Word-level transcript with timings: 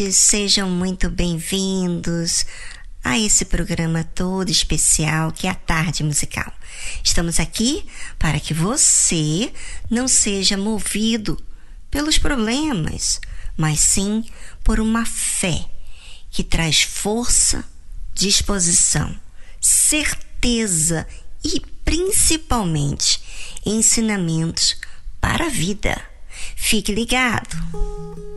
Ouvintes, 0.00 0.16
sejam 0.16 0.70
muito 0.70 1.10
bem-vindos 1.10 2.46
a 3.04 3.18
esse 3.18 3.44
programa 3.44 4.02
todo 4.02 4.50
especial 4.50 5.30
que 5.30 5.46
é 5.46 5.50
a 5.50 5.54
Tarde 5.54 6.02
Musical. 6.02 6.50
Estamos 7.04 7.38
aqui 7.38 7.84
para 8.18 8.40
que 8.40 8.54
você 8.54 9.52
não 9.90 10.08
seja 10.08 10.56
movido 10.56 11.38
pelos 11.90 12.16
problemas, 12.16 13.20
mas 13.56 13.80
sim 13.80 14.24
por 14.64 14.80
uma 14.80 15.04
fé 15.04 15.66
que 16.30 16.42
traz 16.42 16.82
força, 16.82 17.62
disposição, 18.14 19.14
certeza 19.60 21.06
e 21.44 21.60
principalmente 21.84 23.22
ensinamentos 23.66 24.76
para 25.20 25.46
a 25.46 25.50
vida. 25.50 26.00
Fique 26.56 26.94
ligado! 26.94 28.29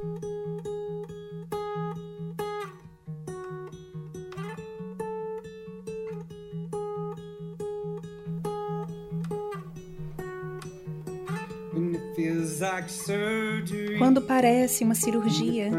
Quando 13.98 14.22
parece 14.22 14.84
uma 14.84 14.96
cirurgia 14.96 15.70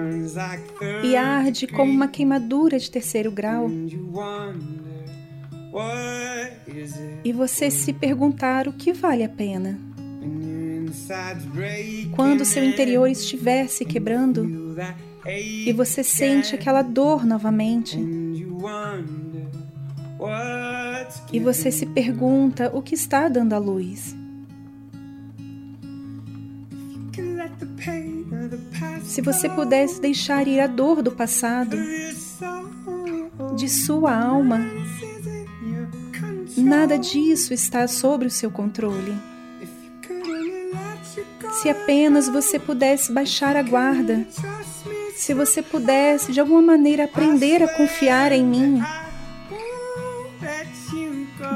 e 1.03 1.17
arde 1.17 1.67
como 1.67 1.91
uma 1.91 2.09
queimadura 2.09 2.79
de 2.79 2.91
terceiro 2.91 3.31
grau, 3.31 3.71
e 7.25 7.33
você 7.33 7.71
se 7.71 7.93
perguntar 7.93 8.69
o 8.69 8.73
que 8.73 8.93
vale 8.93 9.25
a 9.25 9.29
pena. 9.29 9.79
Quando 12.15 12.45
seu 12.45 12.65
interior 12.65 13.09
estiver 13.09 13.69
se 13.69 13.85
quebrando 13.85 14.77
e 15.67 15.73
você 15.73 16.05
sente 16.05 16.55
aquela 16.55 16.83
dor 16.83 17.27
novamente, 17.27 17.99
e 21.33 21.41
você 21.41 21.71
se 21.71 21.87
pergunta 21.87 22.71
o 22.73 22.81
que 22.81 22.95
está 22.95 23.29
dando 23.29 23.55
à 23.55 23.59
luz. 23.59 24.15
Se 29.15 29.23
você 29.23 29.49
pudesse 29.49 30.01
deixar 30.01 30.49
ir 30.49 30.59
a 30.59 30.67
dor 30.67 31.01
do 31.01 31.13
passado, 31.13 31.79
de 33.55 33.69
sua 33.69 34.13
alma, 34.13 34.59
nada 36.57 36.99
disso 36.99 37.55
está 37.55 37.87
sob 37.87 38.27
o 38.27 38.31
seu 38.31 38.51
controle. 38.51 39.17
Se 41.53 41.69
apenas 41.69 42.29
você 42.29 42.59
pudesse 42.59 43.13
baixar 43.13 43.55
a 43.55 43.63
guarda, 43.63 44.27
se 45.15 45.33
você 45.33 45.63
pudesse 45.63 46.33
de 46.33 46.41
alguma 46.41 46.63
maneira 46.63 47.05
aprender 47.05 47.63
a 47.63 47.69
confiar 47.69 48.33
em 48.33 48.45
mim. 48.45 48.83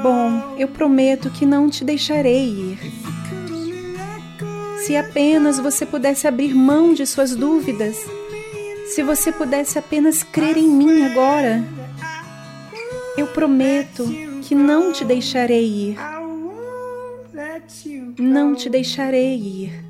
Bom, 0.01 0.55
eu 0.57 0.69
prometo 0.69 1.29
que 1.29 1.45
não 1.45 1.69
te 1.69 1.83
deixarei 1.83 2.47
ir 2.47 3.08
se 4.89 4.97
apenas 4.97 5.59
você 5.59 5.85
pudesse 5.85 6.27
abrir 6.27 6.51
mão 6.55 6.95
de 6.95 7.05
suas 7.05 7.35
dúvidas, 7.35 7.95
se 8.87 9.03
você 9.03 9.31
pudesse 9.31 9.77
apenas 9.77 10.23
crer 10.23 10.57
em 10.57 10.67
mim 10.67 11.03
agora, 11.03 11.63
eu 13.15 13.27
prometo 13.27 14.03
que 14.41 14.55
não 14.55 14.91
te 14.91 15.05
deixarei 15.05 15.91
ir. 15.91 15.97
Não 18.17 18.55
te 18.55 18.67
deixarei 18.67 19.35
ir. 19.35 19.85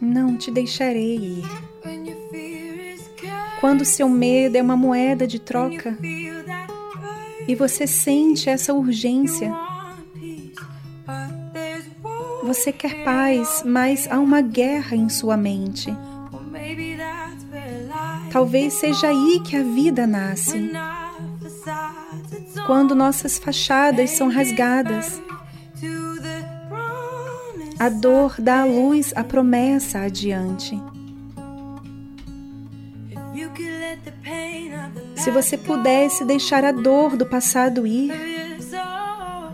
Não 0.00 0.36
te 0.36 0.52
deixarei 0.52 1.16
ir. 1.16 1.67
Quando 3.60 3.84
seu 3.84 4.08
medo 4.08 4.56
é 4.56 4.62
uma 4.62 4.76
moeda 4.76 5.26
de 5.26 5.38
troca 5.38 5.98
e 7.46 7.54
você 7.54 7.86
sente 7.86 8.48
essa 8.48 8.72
urgência, 8.72 9.52
você 12.42 12.72
quer 12.72 13.04
paz, 13.04 13.62
mas 13.64 14.06
há 14.10 14.18
uma 14.18 14.40
guerra 14.40 14.96
em 14.96 15.08
sua 15.08 15.36
mente. 15.36 15.94
Talvez 18.30 18.74
seja 18.74 19.08
aí 19.08 19.40
que 19.40 19.56
a 19.56 19.62
vida 19.62 20.06
nasce. 20.06 20.70
Quando 22.66 22.94
nossas 22.94 23.38
fachadas 23.38 24.10
são 24.10 24.28
rasgadas, 24.28 25.20
a 27.78 27.88
dor 27.88 28.36
dá 28.38 28.62
à 28.62 28.64
luz 28.64 29.12
a 29.16 29.24
promessa 29.24 30.00
adiante. 30.00 30.80
Se 35.16 35.30
você 35.30 35.56
pudesse 35.56 36.24
deixar 36.24 36.64
a 36.64 36.72
dor 36.72 37.16
do 37.16 37.26
passado 37.26 37.86
ir, 37.86 38.12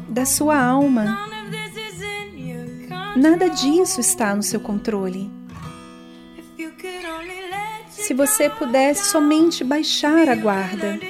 da 0.08 0.24
sua 0.24 0.58
alma, 0.58 1.28
nada 3.16 3.48
disso 3.50 4.00
está 4.00 4.34
no 4.34 4.42
seu 4.42 4.60
controle. 4.60 5.30
Se 7.88 8.12
você 8.12 8.50
pudesse 8.50 9.10
somente 9.10 9.64
baixar 9.64 10.28
a 10.28 10.34
guarda, 10.34 11.00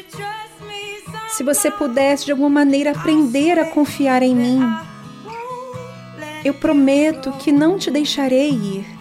se 1.29 1.43
você 1.43 1.71
pudesse 1.71 2.27
de 2.27 2.31
alguma 2.31 2.51
maneira 2.51 2.93
aprender 2.93 3.59
a 3.59 3.65
confiar 3.67 4.23
em 4.23 4.35
mim, 4.35 4.61
eu 6.45 6.55
prometo 6.55 7.33
que 7.33 7.51
não 7.51 7.77
te 7.77 7.91
deixarei 7.91 8.51
ir. 8.51 8.94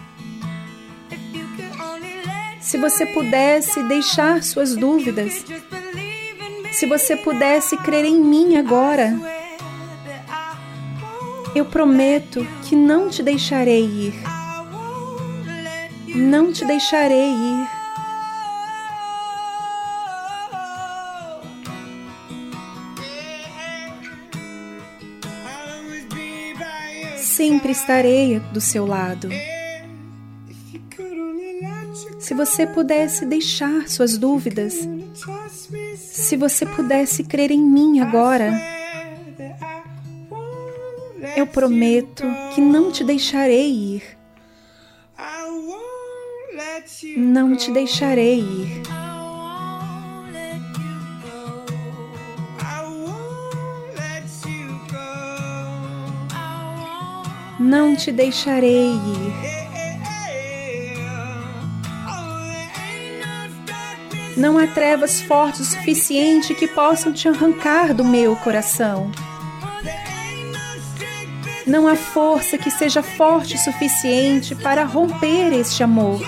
Se 2.64 2.78
você 2.78 3.04
pudesse 3.04 3.82
deixar 3.82 4.42
suas 4.42 4.74
dúvidas, 4.74 5.44
se 6.72 6.86
você 6.86 7.14
pudesse 7.14 7.76
crer 7.76 8.06
em 8.06 8.18
mim 8.18 8.56
agora, 8.56 9.12
eu 11.54 11.66
prometo 11.66 12.44
que 12.62 12.74
não 12.74 13.10
te 13.10 13.22
deixarei 13.22 13.84
ir. 13.84 14.14
Não 16.16 16.50
te 16.50 16.64
deixarei 16.64 17.30
ir. 17.32 17.68
sempre 27.16 27.72
estarei 27.72 28.38
do 28.52 28.60
seu 28.60 28.86
lado. 28.86 29.28
Se 32.34 32.38
você 32.38 32.66
pudesse 32.66 33.24
deixar 33.24 33.88
suas 33.88 34.18
dúvidas, 34.18 34.88
se 35.96 36.36
você 36.36 36.66
pudesse 36.66 37.22
crer 37.22 37.52
em 37.52 37.62
mim 37.62 38.00
agora, 38.00 38.52
eu 41.36 41.46
prometo 41.46 42.24
que 42.52 42.60
não 42.60 42.90
te 42.90 43.04
deixarei 43.04 43.70
ir. 43.70 44.02
Não 47.16 47.54
te 47.54 47.70
deixarei 47.70 48.40
ir. 48.40 48.82
não 57.60 57.96
te 57.96 58.12
deixarei 58.12 58.90
ir. 58.92 59.53
Não 64.36 64.58
há 64.58 64.66
trevas 64.66 65.20
fortes 65.20 65.60
o 65.60 65.64
suficiente 65.64 66.54
que 66.54 66.66
possam 66.66 67.12
te 67.12 67.28
arrancar 67.28 67.94
do 67.94 68.04
meu 68.04 68.34
coração. 68.34 69.10
Não 71.64 71.86
há 71.86 71.94
força 71.94 72.58
que 72.58 72.68
seja 72.68 73.00
forte 73.00 73.54
o 73.54 73.58
suficiente 73.58 74.54
para 74.56 74.84
romper 74.84 75.52
este 75.52 75.84
amor. 75.84 76.20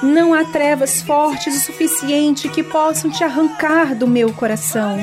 Não 0.00 0.32
há 0.32 0.44
trevas 0.44 1.02
fortes 1.02 1.56
o 1.56 1.66
suficiente 1.66 2.48
que 2.48 2.62
possam 2.62 3.10
te 3.10 3.24
arrancar 3.24 3.92
do 3.92 4.06
meu 4.06 4.32
coração. 4.32 4.96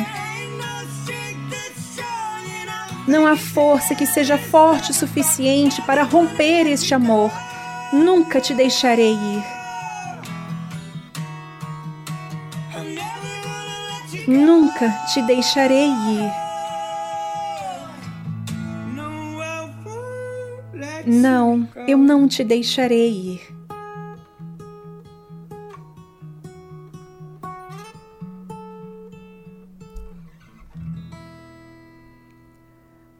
Não 3.06 3.28
há 3.28 3.36
força 3.36 3.94
que 3.94 4.06
seja 4.06 4.38
forte 4.38 4.92
o 4.92 4.94
suficiente 4.94 5.82
para 5.82 6.04
romper 6.04 6.68
este 6.68 6.94
amor. 6.94 7.32
Nunca 7.92 8.40
te 8.40 8.54
deixarei 8.54 9.14
ir. 9.14 9.63
Nunca 14.28 14.90
te 15.14 15.22
deixarei 15.24 15.90
ir. 15.90 16.32
Não, 21.06 21.68
eu 21.88 21.98
não 21.98 22.28
te 22.28 22.44
deixarei 22.44 23.12
ir. 23.12 23.54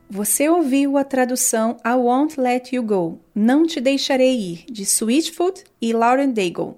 Você 0.10 0.48
ouviu 0.48 0.98
a 0.98 1.04
tradução 1.04 1.76
I 1.84 1.96
Won't 1.96 2.40
Let 2.40 2.72
You 2.72 2.84
Go, 2.84 3.20
Não 3.34 3.66
Te 3.66 3.82
Deixarei 3.82 4.38
Ir, 4.38 4.66
de 4.72 4.84
Sweetfoot 4.84 5.64
e 5.82 5.92
Lauren 5.92 6.32
Daigle. 6.32 6.78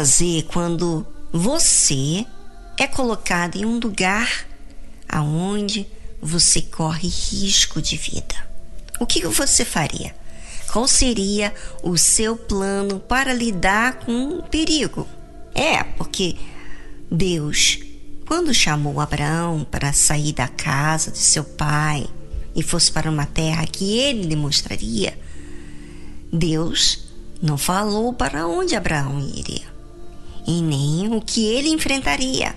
Fazer 0.00 0.44
quando 0.44 1.06
você 1.30 2.24
é 2.78 2.86
colocado 2.86 3.56
em 3.56 3.66
um 3.66 3.78
lugar 3.78 4.46
aonde 5.06 5.86
você 6.22 6.62
corre 6.62 7.06
risco 7.06 7.82
de 7.82 7.98
vida? 7.98 8.34
O 8.98 9.04
que 9.04 9.26
você 9.26 9.62
faria? 9.62 10.16
Qual 10.72 10.88
seria 10.88 11.52
o 11.82 11.98
seu 11.98 12.34
plano 12.34 12.98
para 12.98 13.34
lidar 13.34 13.98
com 13.98 14.38
o 14.38 14.42
perigo? 14.42 15.06
É, 15.54 15.84
porque 15.84 16.34
Deus, 17.10 17.80
quando 18.26 18.54
chamou 18.54 19.02
Abraão 19.02 19.66
para 19.70 19.92
sair 19.92 20.32
da 20.32 20.48
casa 20.48 21.10
de 21.10 21.18
seu 21.18 21.44
pai 21.44 22.06
e 22.56 22.62
fosse 22.62 22.90
para 22.90 23.10
uma 23.10 23.26
terra 23.26 23.66
que 23.66 23.98
ele 23.98 24.22
lhe 24.22 24.36
mostraria, 24.36 25.12
Deus 26.32 27.04
não 27.42 27.58
falou 27.58 28.14
para 28.14 28.46
onde 28.46 28.74
Abraão 28.74 29.20
iria 29.20 29.69
e 30.46 30.60
nem 30.60 31.14
o 31.14 31.20
que 31.20 31.46
ele 31.46 31.68
enfrentaria. 31.68 32.54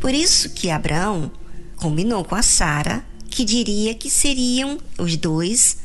Por 0.00 0.12
isso 0.12 0.50
que 0.50 0.70
Abraão 0.70 1.30
combinou 1.76 2.24
com 2.24 2.34
a 2.34 2.42
Sara, 2.42 3.04
que 3.28 3.44
diria 3.44 3.94
que 3.94 4.10
seriam 4.10 4.78
os 4.98 5.16
dois, 5.16 5.78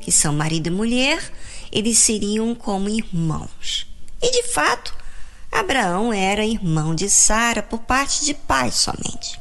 que 0.00 0.10
são 0.12 0.32
marido 0.32 0.68
e 0.68 0.70
mulher, 0.70 1.32
eles 1.72 1.98
seriam 1.98 2.54
como 2.54 2.88
irmãos. 2.88 3.86
E 4.22 4.30
de 4.30 4.48
fato, 4.48 4.94
Abraão 5.50 6.12
era 6.12 6.44
irmão 6.44 6.94
de 6.94 7.08
Sara 7.08 7.62
por 7.62 7.80
parte 7.80 8.24
de 8.24 8.34
pai 8.34 8.70
somente. 8.70 9.40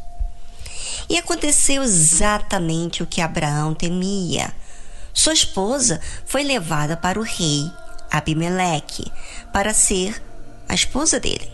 E 1.10 1.18
aconteceu 1.18 1.84
exatamente 1.84 3.04
o 3.04 3.08
que 3.08 3.22
Abraão 3.22 3.74
temia. 3.74 4.54
Sua 5.14 5.34
esposa 5.34 6.02
foi 6.26 6.44
levada 6.44 6.98
para 6.98 7.20
o 7.20 7.24
rei 7.24 7.72
Abimeleque 8.12 9.12
para 9.54 9.74
ser 9.74 10.22
a 10.68 10.74
esposa 10.74 11.20
dele. 11.20 11.50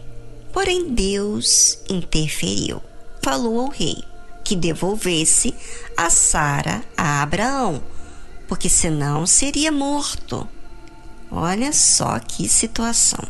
Porém, 0.54 0.90
Deus 0.94 1.80
interferiu. 1.90 2.82
Falou 3.22 3.60
ao 3.60 3.70
rei 3.70 4.04
que 4.44 4.56
devolvesse 4.56 5.54
a 5.96 6.10
Sara 6.10 6.84
a 6.98 7.22
Abraão, 7.22 7.82
porque 8.48 8.68
senão 8.68 9.26
seria 9.26 9.72
morto. 9.72 10.48
Olha 11.32 11.72
só 11.72 12.20
que 12.20 12.50
situação. 12.50 13.24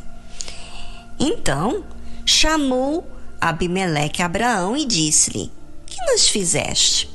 Então, 1.20 1.84
chamou 2.26 3.08
Abimeleque 3.40 4.22
a 4.22 4.26
Abraão 4.26 4.76
e 4.76 4.86
disse-lhe: 4.86 5.52
Que 5.86 5.98
nos 6.12 6.28
fizeste? 6.28 7.10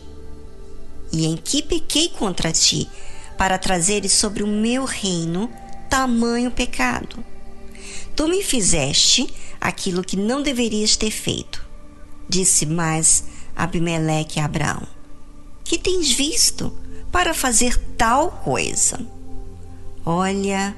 E 1.12 1.26
em 1.26 1.37
que 1.37 1.62
pequei 1.62 2.08
contra 2.08 2.52
ti, 2.52 2.88
para 3.37 3.58
trazeres 3.58 4.12
sobre 4.12 4.42
o 4.42 4.46
meu 4.46 4.85
reino 4.85 5.50
tamanho 5.88 6.50
pecado? 6.50 7.25
Tu 8.16 8.26
me 8.26 8.42
fizeste 8.42 9.28
aquilo 9.61 10.02
que 10.02 10.16
não 10.16 10.42
deverias 10.42 10.96
ter 10.96 11.11
feito. 11.11 11.62
Disse 12.26 12.64
mais 12.64 13.25
Abimeleque 13.54 14.40
a 14.40 14.46
Abraão: 14.46 14.82
Que 15.62 15.76
tens 15.76 16.11
visto 16.11 16.73
para 17.12 17.35
fazer 17.35 17.78
tal 17.96 18.30
coisa? 18.30 18.99
Olha, 20.04 20.75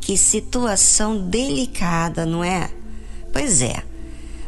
que 0.00 0.16
situação 0.16 1.28
delicada, 1.28 2.26
não 2.26 2.44
é? 2.44 2.70
Pois 3.32 3.62
é, 3.62 3.82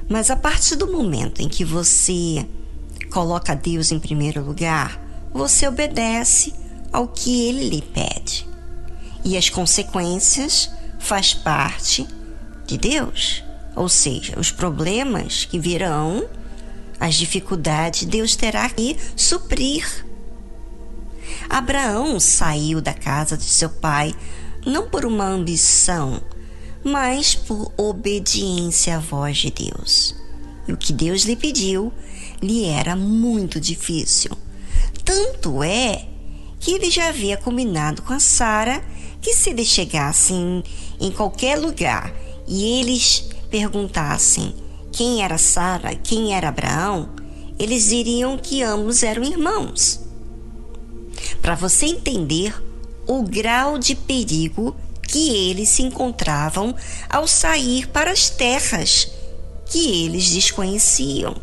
mas 0.09 0.31
a 0.31 0.37
partir 0.37 0.76
do 0.76 0.93
momento 0.93 1.40
em 1.40 1.49
que 1.49 1.64
você 1.64 2.47
coloca 3.11 3.57
Deus 3.57 3.90
em 3.90 3.99
primeiro 3.99 4.45
lugar, 4.45 5.00
você 5.33 5.66
obedece 5.66 6.52
ao 6.93 7.09
que 7.09 7.49
ele 7.49 7.69
lhe 7.69 7.83
pede. 7.83 8.47
E 9.25 9.37
as 9.37 9.49
consequências 9.49 10.71
faz 10.99 11.35
parte 11.35 12.07
de 12.66 12.76
Deus. 12.76 13.42
Ou 13.75 13.88
seja, 13.88 14.38
os 14.38 14.50
problemas 14.50 15.44
que 15.44 15.58
virão, 15.58 16.26
as 16.99 17.14
dificuldades, 17.14 18.04
Deus 18.04 18.35
terá 18.35 18.68
que 18.70 18.96
suprir. 19.14 19.85
Abraão 21.49 22.18
saiu 22.18 22.80
da 22.80 22.94
casa 22.94 23.37
de 23.37 23.44
seu 23.44 23.68
pai 23.68 24.14
não 24.64 24.88
por 24.88 25.04
uma 25.04 25.26
ambição, 25.26 26.20
mas 26.82 27.35
por 27.35 27.73
obediência 27.76 28.96
à 28.96 28.99
voz 28.99 29.38
de 29.38 29.50
Deus. 29.50 30.14
E 30.66 30.73
o 30.73 30.76
que 30.76 30.92
Deus 30.92 31.23
lhe 31.23 31.37
pediu 31.37 31.92
lhe 32.42 32.64
era 32.64 32.96
muito 32.96 33.61
difícil. 33.61 34.30
Tanto 35.04 35.62
é 35.62 36.06
que 36.58 36.73
ele 36.73 36.90
já 36.90 37.08
havia 37.08 37.37
combinado 37.37 38.02
com 38.02 38.12
a 38.12 38.20
Sara 38.20 38.82
que 39.20 39.32
se 39.35 39.50
eles 39.50 39.68
chegassem 39.68 40.62
em 41.00 41.11
qualquer 41.11 41.58
lugar 41.58 42.12
e 42.47 42.81
eles 42.81 43.25
perguntassem 43.50 44.55
quem 44.93 45.23
era 45.23 45.38
Sara, 45.38 45.95
quem 45.95 46.35
era 46.35 46.49
Abraão, 46.49 47.11
eles 47.59 47.88
diriam 47.88 48.38
que 48.38 48.62
ambos 48.62 49.03
eram 49.03 49.25
irmãos. 49.25 50.00
Para 51.43 51.55
você 51.55 51.87
entender 51.87 52.55
o 53.07 53.23
grau 53.23 53.79
de 53.79 53.95
perigo 53.95 54.76
que 55.09 55.50
eles 55.50 55.69
se 55.69 55.83
encontravam 55.83 56.75
ao 57.09 57.26
sair 57.26 57.88
para 57.88 58.11
as 58.11 58.29
terras 58.29 59.11
que 59.67 60.05
eles 60.05 60.31
desconheciam. 60.31 61.37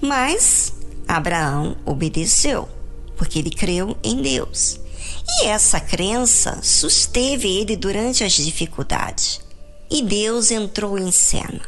Mas 0.00 0.72
Abraão 1.06 1.76
obedeceu, 1.84 2.68
porque 3.16 3.38
ele 3.38 3.50
creu 3.50 3.96
em 4.02 4.22
Deus. 4.22 4.80
E 5.38 5.46
essa 5.46 5.80
crença 5.80 6.60
susteve 6.62 7.48
ele 7.48 7.76
durante 7.76 8.24
as 8.24 8.32
dificuldades. 8.32 9.40
E 9.90 10.02
Deus 10.02 10.50
entrou 10.50 10.98
em 10.98 11.10
cena. 11.12 11.60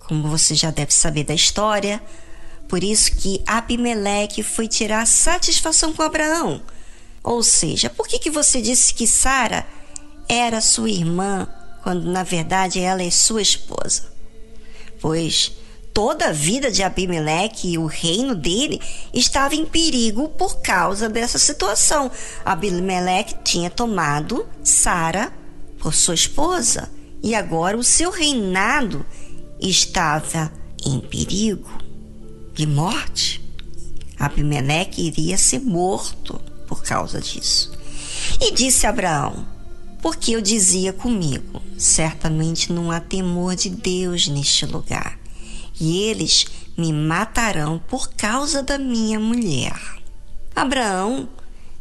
Como 0.00 0.28
você 0.28 0.54
já 0.54 0.70
deve 0.70 0.92
saber 0.92 1.24
da 1.24 1.34
história, 1.34 2.02
por 2.68 2.84
isso 2.84 3.12
que 3.16 3.42
Abimeleque 3.46 4.42
foi 4.42 4.68
tirar 4.68 5.06
satisfação 5.06 5.92
com 5.92 6.02
Abraão. 6.02 6.62
Ou 7.22 7.42
seja, 7.42 7.90
por 7.90 8.06
que, 8.06 8.18
que 8.18 8.30
você 8.30 8.60
disse 8.60 8.94
que 8.94 9.06
Sara 9.06 9.66
era 10.28 10.60
sua 10.60 10.90
irmã 10.90 11.48
quando 11.82 12.10
na 12.10 12.22
verdade 12.22 12.80
ela 12.80 13.02
é 13.02 13.10
sua 13.10 13.42
esposa? 13.42 14.12
Pois 15.00 15.57
toda 15.98 16.28
a 16.28 16.32
vida 16.32 16.70
de 16.70 16.84
Abimeleque 16.84 17.72
e 17.72 17.76
o 17.76 17.86
reino 17.86 18.32
dele 18.32 18.80
estava 19.12 19.56
em 19.56 19.66
perigo 19.66 20.28
por 20.28 20.60
causa 20.60 21.08
dessa 21.08 21.40
situação. 21.40 22.08
Abimeleque 22.44 23.34
tinha 23.42 23.68
tomado 23.68 24.46
Sara 24.62 25.32
por 25.80 25.92
sua 25.92 26.14
esposa 26.14 26.88
e 27.20 27.34
agora 27.34 27.76
o 27.76 27.82
seu 27.82 28.12
reinado 28.12 29.04
estava 29.60 30.52
em 30.86 31.00
perigo 31.00 31.68
de 32.54 32.64
morte. 32.64 33.44
Abimeleque 34.20 35.02
iria 35.02 35.36
ser 35.36 35.58
morto 35.58 36.40
por 36.68 36.80
causa 36.84 37.20
disso. 37.20 37.72
E 38.40 38.52
disse 38.52 38.86
Abraão: 38.86 39.44
Porque 40.00 40.30
eu 40.30 40.40
dizia 40.40 40.92
comigo, 40.92 41.60
certamente 41.76 42.72
não 42.72 42.92
há 42.92 43.00
temor 43.00 43.56
de 43.56 43.68
Deus 43.68 44.28
neste 44.28 44.64
lugar 44.64 45.17
e 45.80 46.02
eles 46.02 46.46
me 46.76 46.92
matarão 46.92 47.78
por 47.78 48.10
causa 48.10 48.62
da 48.62 48.78
minha 48.78 49.18
mulher. 49.18 49.78
Abraão 50.54 51.28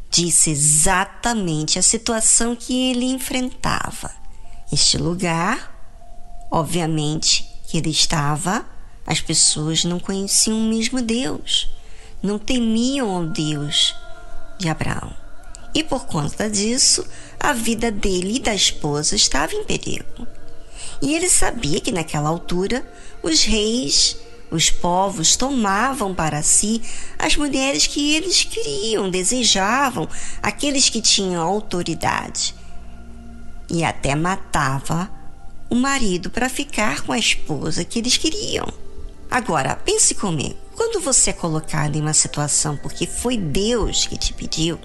disse 0.10 0.50
exatamente 0.52 1.78
a 1.78 1.82
situação 1.82 2.56
que 2.56 2.92
ele 2.92 3.06
enfrentava. 3.06 4.12
Este 4.72 4.98
lugar, 4.98 5.74
obviamente, 6.52 7.48
que 7.68 7.78
ele 7.78 7.90
estava, 7.90 8.66
as 9.06 9.22
pessoas 9.22 9.84
não 9.84 10.00
conheciam 10.00 10.58
o 10.58 10.70
mesmo 10.70 11.02
Deus, 11.02 11.70
não 12.22 12.38
temiam 12.38 13.22
o 13.22 13.28
Deus 13.28 13.96
de 14.60 14.70
Abraão. 14.70 15.14
E 15.74 15.84
por 15.84 16.06
conta 16.06 16.50
disso, 16.50 17.06
a 17.40 17.54
vida 17.54 17.92
dele 17.92 18.38
e 18.38 18.40
da 18.40 18.56
esposa 18.56 19.16
estava 19.16 19.54
em 19.54 19.64
perigo. 19.64 20.28
E 21.02 21.14
ele 21.14 21.30
sabia 21.30 21.80
que 21.80 21.92
naquela 21.92 22.30
altura 22.30 22.84
os 23.28 23.44
reis, 23.44 24.18
os 24.50 24.70
povos 24.70 25.36
tomavam 25.36 26.16
para 26.16 26.42
si 26.42 26.82
as 27.20 27.36
mulheres 27.36 27.86
que 27.86 28.16
eles 28.16 28.44
queriam, 28.44 29.10
desejavam, 29.10 30.08
aqueles 30.42 30.90
que 30.90 31.02
tinham 31.02 31.42
autoridade. 31.42 32.56
E 33.70 33.84
até 33.84 34.16
matava 34.16 35.12
o 35.70 35.76
marido 35.76 36.30
para 36.30 36.48
ficar 36.48 37.02
com 37.02 37.12
a 37.12 37.20
esposa 37.20 37.84
que 37.84 38.00
eles 38.00 38.18
queriam. 38.18 38.68
Agora, 39.30 39.76
pense 39.76 40.16
comigo: 40.16 40.56
quando 40.74 41.02
você 41.02 41.32
é 41.32 41.34
colocado 41.34 41.98
em 41.98 42.02
uma 42.02 42.14
situação 42.14 42.78
porque 42.78 43.06
foi 43.06 43.38
Deus 43.38 44.08
que 44.08 44.18
te 44.18 44.34
pediu 44.34 44.80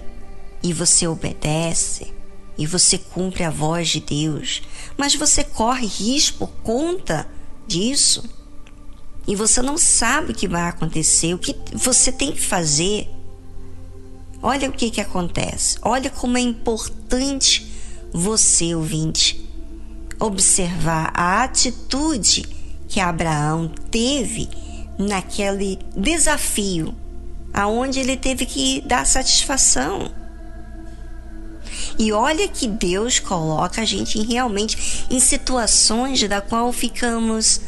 e 0.61 0.73
você 0.73 1.07
obedece 1.07 2.13
e 2.57 2.67
você 2.67 2.97
cumpre 2.97 3.43
a 3.43 3.49
voz 3.49 3.89
de 3.89 4.01
Deus, 4.01 4.61
mas 4.97 5.15
você 5.15 5.43
corre 5.43 5.87
risco 5.87 6.39
por 6.45 6.49
conta 6.61 7.25
disso 7.67 8.23
e 9.27 9.35
você 9.35 9.61
não 9.61 9.77
sabe 9.77 10.31
o 10.31 10.35
que 10.35 10.47
vai 10.47 10.67
acontecer, 10.67 11.33
o 11.33 11.39
que 11.39 11.55
você 11.73 12.11
tem 12.11 12.31
que 12.31 12.41
fazer. 12.41 13.09
Olha 14.41 14.69
o 14.69 14.73
que, 14.73 14.89
que 14.89 14.99
acontece. 14.99 15.77
Olha 15.81 16.09
como 16.09 16.37
é 16.37 16.41
importante 16.41 17.71
você, 18.11 18.75
ouvinte, 18.75 19.49
observar 20.19 21.11
a 21.13 21.43
atitude 21.43 22.45
que 22.87 22.99
Abraão 22.99 23.71
teve 23.89 24.49
naquele 24.99 25.79
desafio, 25.95 26.93
aonde 27.53 28.01
ele 28.01 28.17
teve 28.17 28.45
que 28.45 28.81
dar 28.81 29.05
satisfação. 29.05 30.11
E 31.97 32.11
olha 32.11 32.47
que 32.47 32.67
Deus 32.67 33.19
coloca 33.19 33.81
a 33.81 33.85
gente 33.85 34.21
realmente 34.21 35.05
em 35.09 35.19
situações 35.19 36.27
da 36.27 36.41
qual 36.41 36.71
ficamos, 36.73 37.61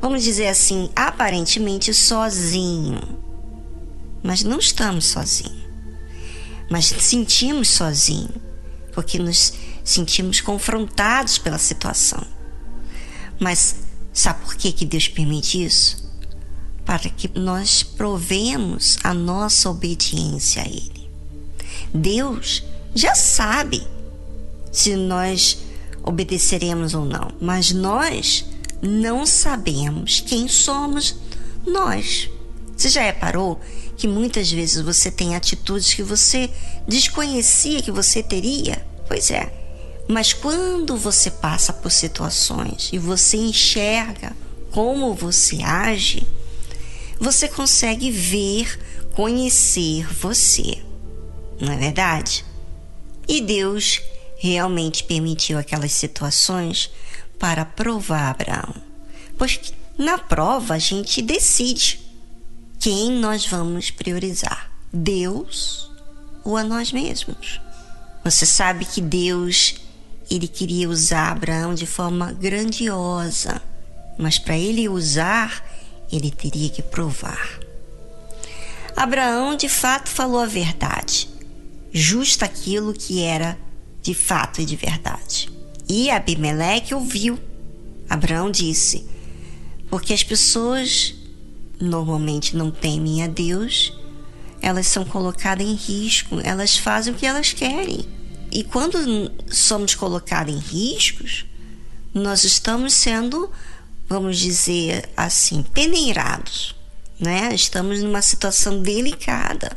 vamos 0.00 0.22
dizer 0.22 0.48
assim, 0.48 0.90
aparentemente 0.94 1.92
sozinho. 1.94 3.00
Mas 4.22 4.42
não 4.42 4.58
estamos 4.58 5.06
sozinhos. 5.06 5.60
Mas 6.70 6.86
sentimos 6.86 7.68
sozinho, 7.68 8.30
porque 8.92 9.18
nos 9.18 9.52
sentimos 9.82 10.40
confrontados 10.40 11.38
pela 11.38 11.58
situação. 11.58 12.24
Mas 13.40 13.76
sabe 14.12 14.44
por 14.44 14.54
que, 14.54 14.70
que 14.70 14.84
Deus 14.84 15.08
permite 15.08 15.64
isso? 15.64 16.08
Para 16.84 17.08
que 17.08 17.30
nós 17.38 17.82
provemos 17.82 18.98
a 19.02 19.14
nossa 19.14 19.70
obediência 19.70 20.62
a 20.62 20.66
Ele. 20.66 21.10
Deus 21.92 22.62
já 22.94 23.14
sabe 23.14 23.86
se 24.72 24.96
nós 24.96 25.58
obedeceremos 26.02 26.94
ou 26.94 27.04
não, 27.04 27.32
mas 27.40 27.72
nós 27.72 28.44
não 28.82 29.26
sabemos 29.26 30.20
quem 30.20 30.48
somos 30.48 31.16
nós. 31.66 32.30
Você 32.76 32.88
já 32.88 33.02
reparou 33.02 33.60
que 33.96 34.08
muitas 34.08 34.50
vezes 34.50 34.82
você 34.82 35.10
tem 35.10 35.36
atitudes 35.36 35.92
que 35.92 36.02
você 36.02 36.50
desconhecia 36.88 37.82
que 37.82 37.92
você 37.92 38.22
teria? 38.22 38.84
Pois 39.06 39.30
é, 39.30 39.52
mas 40.08 40.32
quando 40.32 40.96
você 40.96 41.30
passa 41.30 41.72
por 41.72 41.90
situações 41.90 42.88
e 42.92 42.98
você 42.98 43.36
enxerga 43.36 44.34
como 44.70 45.14
você 45.14 45.62
age, 45.62 46.26
você 47.20 47.46
consegue 47.46 48.10
ver, 48.10 48.78
conhecer 49.14 50.06
você. 50.14 50.78
Não 51.60 51.72
é 51.72 51.76
verdade? 51.76 52.44
E 53.30 53.40
Deus 53.40 54.02
realmente 54.38 55.04
permitiu 55.04 55.56
aquelas 55.56 55.92
situações 55.92 56.90
para 57.38 57.64
provar 57.64 58.30
Abraão. 58.30 58.74
Pois 59.38 59.72
na 59.96 60.18
prova 60.18 60.74
a 60.74 60.78
gente 60.78 61.22
decide 61.22 62.00
quem 62.80 63.12
nós 63.12 63.46
vamos 63.46 63.88
priorizar: 63.88 64.72
Deus 64.92 65.88
ou 66.42 66.56
a 66.56 66.64
nós 66.64 66.90
mesmos. 66.90 67.60
Você 68.24 68.44
sabe 68.44 68.84
que 68.84 69.00
Deus 69.00 69.76
ele 70.28 70.48
queria 70.48 70.90
usar 70.90 71.30
Abraão 71.30 71.72
de 71.72 71.86
forma 71.86 72.32
grandiosa, 72.32 73.62
mas 74.18 74.40
para 74.40 74.58
ele 74.58 74.88
usar, 74.88 75.64
ele 76.10 76.32
teria 76.32 76.68
que 76.68 76.82
provar. 76.82 77.60
Abraão 78.96 79.54
de 79.54 79.68
fato 79.68 80.08
falou 80.08 80.40
a 80.40 80.46
verdade, 80.46 81.28
justo 81.92 82.44
aquilo 82.44 82.92
que 82.92 83.22
era 83.22 83.58
de 84.02 84.14
fato 84.14 84.60
e 84.60 84.64
de 84.64 84.76
verdade. 84.76 85.50
E 85.88 86.10
Abimeleque 86.10 86.94
ouviu. 86.94 87.38
Abraão 88.08 88.50
disse: 88.50 89.06
Porque 89.88 90.12
as 90.12 90.22
pessoas 90.22 91.14
normalmente 91.80 92.56
não 92.56 92.70
temem 92.70 93.22
a 93.22 93.26
Deus, 93.26 93.92
elas 94.60 94.86
são 94.86 95.04
colocadas 95.04 95.66
em 95.66 95.74
risco, 95.74 96.38
elas 96.42 96.76
fazem 96.76 97.12
o 97.12 97.16
que 97.16 97.26
elas 97.26 97.52
querem. 97.52 98.04
E 98.52 98.64
quando 98.64 99.30
somos 99.48 99.94
colocados 99.94 100.54
em 100.54 100.58
riscos, 100.58 101.46
nós 102.12 102.44
estamos 102.44 102.92
sendo, 102.94 103.50
vamos 104.08 104.38
dizer 104.38 105.08
assim, 105.16 105.62
peneirados, 105.62 106.74
né? 107.18 107.54
Estamos 107.54 108.02
numa 108.02 108.22
situação 108.22 108.82
delicada. 108.82 109.76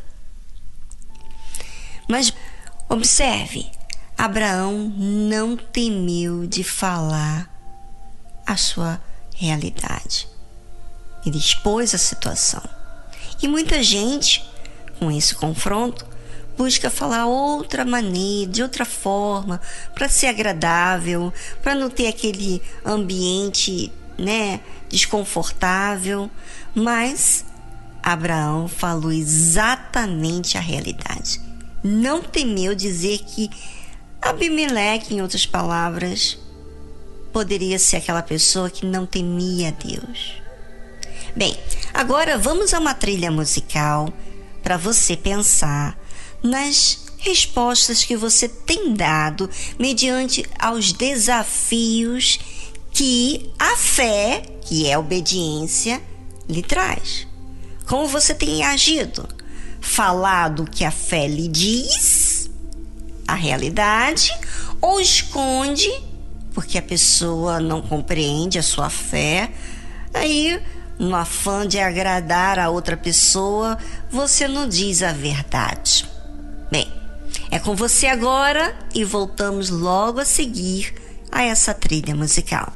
Mas 2.07 2.33
observe, 2.89 3.69
Abraão 4.17 4.93
não 4.95 5.57
temeu 5.57 6.45
de 6.45 6.63
falar 6.63 7.49
a 8.45 8.55
sua 8.55 9.01
realidade. 9.35 10.27
Ele 11.25 11.37
expôs 11.37 11.95
a 11.95 11.97
situação. 11.97 12.63
E 13.41 13.47
muita 13.47 13.81
gente, 13.81 14.45
com 14.99 15.11
esse 15.11 15.35
confronto, 15.35 16.05
busca 16.57 16.89
falar 16.89 17.25
outra 17.25 17.83
maneira, 17.83 18.51
de 18.51 18.61
outra 18.61 18.85
forma, 18.85 19.59
para 19.93 20.07
ser 20.07 20.27
agradável, 20.27 21.33
para 21.61 21.75
não 21.75 21.89
ter 21.89 22.07
aquele 22.07 22.61
ambiente, 22.85 23.91
né, 24.17 24.59
desconfortável, 24.89 26.29
mas 26.75 27.43
Abraão 28.01 28.67
falou 28.67 29.11
exatamente 29.11 30.57
a 30.57 30.61
realidade. 30.61 31.41
Não 31.83 32.21
temeu 32.21 32.73
dizer 32.73 33.19
que 33.19 33.49
Abimeleque, 34.21 35.13
em 35.13 35.21
outras 35.21 35.45
palavras, 35.45 36.37
poderia 37.33 37.77
ser 37.77 37.97
aquela 37.97 38.21
pessoa 38.21 38.69
que 38.69 38.85
não 38.85 39.05
temia 39.05 39.71
Deus. 39.71 40.41
Bem, 41.35 41.57
agora 41.93 42.37
vamos 42.37 42.73
a 42.73 42.79
uma 42.79 42.93
trilha 42.93 43.29
musical 43.29 44.13
para 44.61 44.77
você 44.77 45.17
pensar 45.17 45.99
nas 46.41 47.03
respostas 47.17 48.03
que 48.03 48.15
você 48.15 48.47
tem 48.47 48.93
dado 48.93 49.49
mediante 49.77 50.45
aos 50.59 50.93
desafios 50.93 52.39
que 52.91 53.51
a 53.57 53.75
fé, 53.75 54.43
que 54.61 54.87
é 54.87 54.93
a 54.93 54.99
obediência, 54.99 56.01
lhe 56.47 56.61
traz. 56.61 57.27
Como 57.87 58.07
você 58.07 58.33
tem 58.33 58.63
agido? 58.63 59.27
Falado 59.83 60.65
que 60.65 60.85
a 60.85 60.89
fé 60.89 61.27
lhe 61.27 61.47
diz 61.47 62.49
a 63.27 63.35
realidade 63.35 64.31
ou 64.81 64.99
esconde 64.99 65.91
porque 66.53 66.77
a 66.77 66.81
pessoa 66.81 67.59
não 67.59 67.81
compreende 67.81 68.57
a 68.57 68.63
sua 68.63 68.89
fé? 68.89 69.51
Aí, 70.13 70.59
no 70.97 71.13
afã 71.13 71.67
de 71.67 71.79
agradar 71.79 72.57
a 72.57 72.69
outra 72.69 72.95
pessoa, 72.95 73.77
você 74.09 74.47
não 74.47 74.69
diz 74.69 75.03
a 75.03 75.11
verdade. 75.11 76.09
Bem, 76.71 76.91
é 77.51 77.59
com 77.59 77.75
você 77.75 78.07
agora 78.07 78.75
e 78.95 79.03
voltamos 79.03 79.69
logo 79.69 80.19
a 80.19 80.25
seguir 80.25 80.95
a 81.29 81.43
essa 81.43 81.73
trilha 81.73 82.15
musical. 82.15 82.71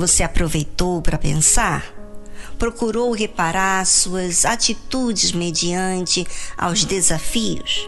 Você 0.00 0.22
aproveitou 0.22 1.02
para 1.02 1.18
pensar? 1.18 1.94
Procurou 2.58 3.12
reparar 3.12 3.84
suas 3.84 4.46
atitudes 4.46 5.32
mediante 5.32 6.26
aos 6.56 6.84
desafios? 6.86 7.86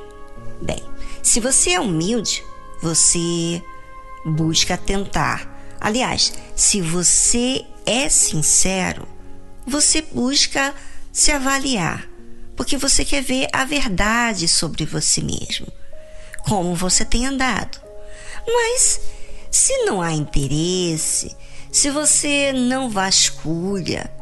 Bem, 0.61 0.83
se 1.23 1.41
você 1.41 1.71
é 1.71 1.81
humilde, 1.81 2.45
você 2.83 3.63
busca 4.27 4.77
tentar. 4.77 5.49
Aliás, 5.81 6.35
se 6.55 6.83
você 6.83 7.65
é 7.87 8.11
sincero, 8.11 9.09
você 9.67 10.03
busca 10.03 10.75
se 11.11 11.31
avaliar, 11.31 12.07
porque 12.55 12.77
você 12.77 13.07
quer 13.07 13.23
ver 13.23 13.49
a 13.55 13.65
verdade 13.65 14.47
sobre 14.47 14.85
você 14.85 15.23
mesmo, 15.23 15.67
como 16.47 16.75
você 16.75 17.07
tem 17.07 17.27
andado. 17.27 17.81
Mas 18.47 19.01
se 19.51 19.85
não 19.85 20.01
há 20.01 20.13
interesse, 20.13 21.37
se 21.73 21.91
você 21.91 22.53
não 22.53 22.91
vasculha, 22.91 24.13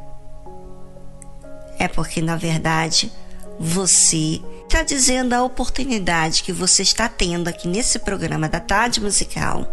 é 1.80 1.88
porque 1.88 2.22
na 2.22 2.36
verdade 2.36 3.12
você 3.58 4.40
está 4.62 4.84
dizendo 4.84 5.32
a 5.32 5.42
oportunidade 5.42 6.44
que 6.44 6.52
você 6.52 6.82
está 6.82 7.08
tendo 7.08 7.48
aqui 7.48 7.66
nesse 7.66 7.98
programa 7.98 8.48
da 8.48 8.60
Tarde 8.60 9.00
Musical 9.00 9.66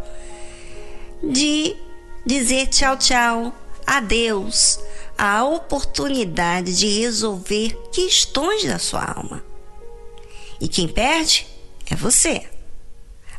de 1.24 1.76
dizer 2.26 2.66
tchau, 2.68 2.98
tchau, 2.98 3.54
adeus, 3.86 4.80
a 5.16 5.46
oportunidade 5.46 6.76
de 6.76 7.02
resolver 7.02 7.78
questões 7.94 8.64
da 8.64 8.80
sua 8.80 9.06
alma. 9.06 9.44
E 10.60 10.68
quem 10.68 10.88
perde 10.88 11.46
é 11.90 11.96
você. 11.96 12.57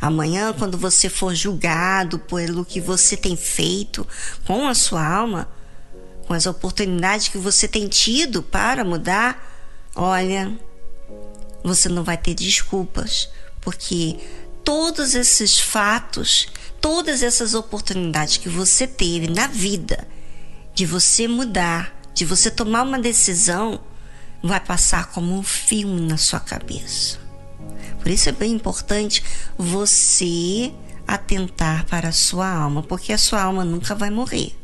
Amanhã, 0.00 0.52
quando 0.52 0.78
você 0.78 1.08
for 1.08 1.34
julgado 1.34 2.18
pelo 2.18 2.64
que 2.64 2.80
você 2.80 3.16
tem 3.16 3.36
feito 3.36 4.06
com 4.46 4.68
a 4.68 4.74
sua 4.74 5.04
alma, 5.04 5.48
com 6.26 6.34
as 6.34 6.46
oportunidades 6.46 7.28
que 7.28 7.38
você 7.38 7.66
tem 7.66 7.88
tido 7.88 8.42
para 8.42 8.84
mudar, 8.84 9.90
olha, 9.96 10.56
você 11.64 11.88
não 11.88 12.04
vai 12.04 12.16
ter 12.16 12.34
desculpas, 12.34 13.28
porque 13.60 14.18
todos 14.62 15.14
esses 15.14 15.58
fatos, 15.58 16.48
todas 16.80 17.22
essas 17.22 17.54
oportunidades 17.54 18.36
que 18.36 18.48
você 18.48 18.86
teve 18.86 19.28
na 19.28 19.46
vida 19.46 20.06
de 20.74 20.86
você 20.86 21.26
mudar, 21.26 21.92
de 22.14 22.24
você 22.24 22.50
tomar 22.50 22.82
uma 22.82 22.98
decisão, 22.98 23.80
vai 24.42 24.60
passar 24.60 25.06
como 25.10 25.36
um 25.36 25.42
filme 25.42 26.00
na 26.02 26.16
sua 26.16 26.38
cabeça. 26.38 27.27
Por 27.98 28.10
isso 28.10 28.28
é 28.28 28.32
bem 28.32 28.52
importante 28.52 29.22
você 29.56 30.72
atentar 31.06 31.86
para 31.86 32.08
a 32.08 32.12
sua 32.12 32.48
alma, 32.48 32.82
porque 32.82 33.12
a 33.12 33.18
sua 33.18 33.42
alma 33.42 33.64
nunca 33.64 33.94
vai 33.94 34.10
morrer, 34.10 34.54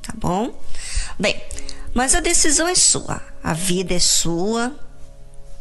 tá 0.00 0.12
bom? 0.16 0.54
Bem, 1.18 1.40
mas 1.92 2.14
a 2.14 2.20
decisão 2.20 2.68
é 2.68 2.74
sua, 2.74 3.20
a 3.42 3.52
vida 3.52 3.94
é 3.94 3.98
sua. 3.98 4.74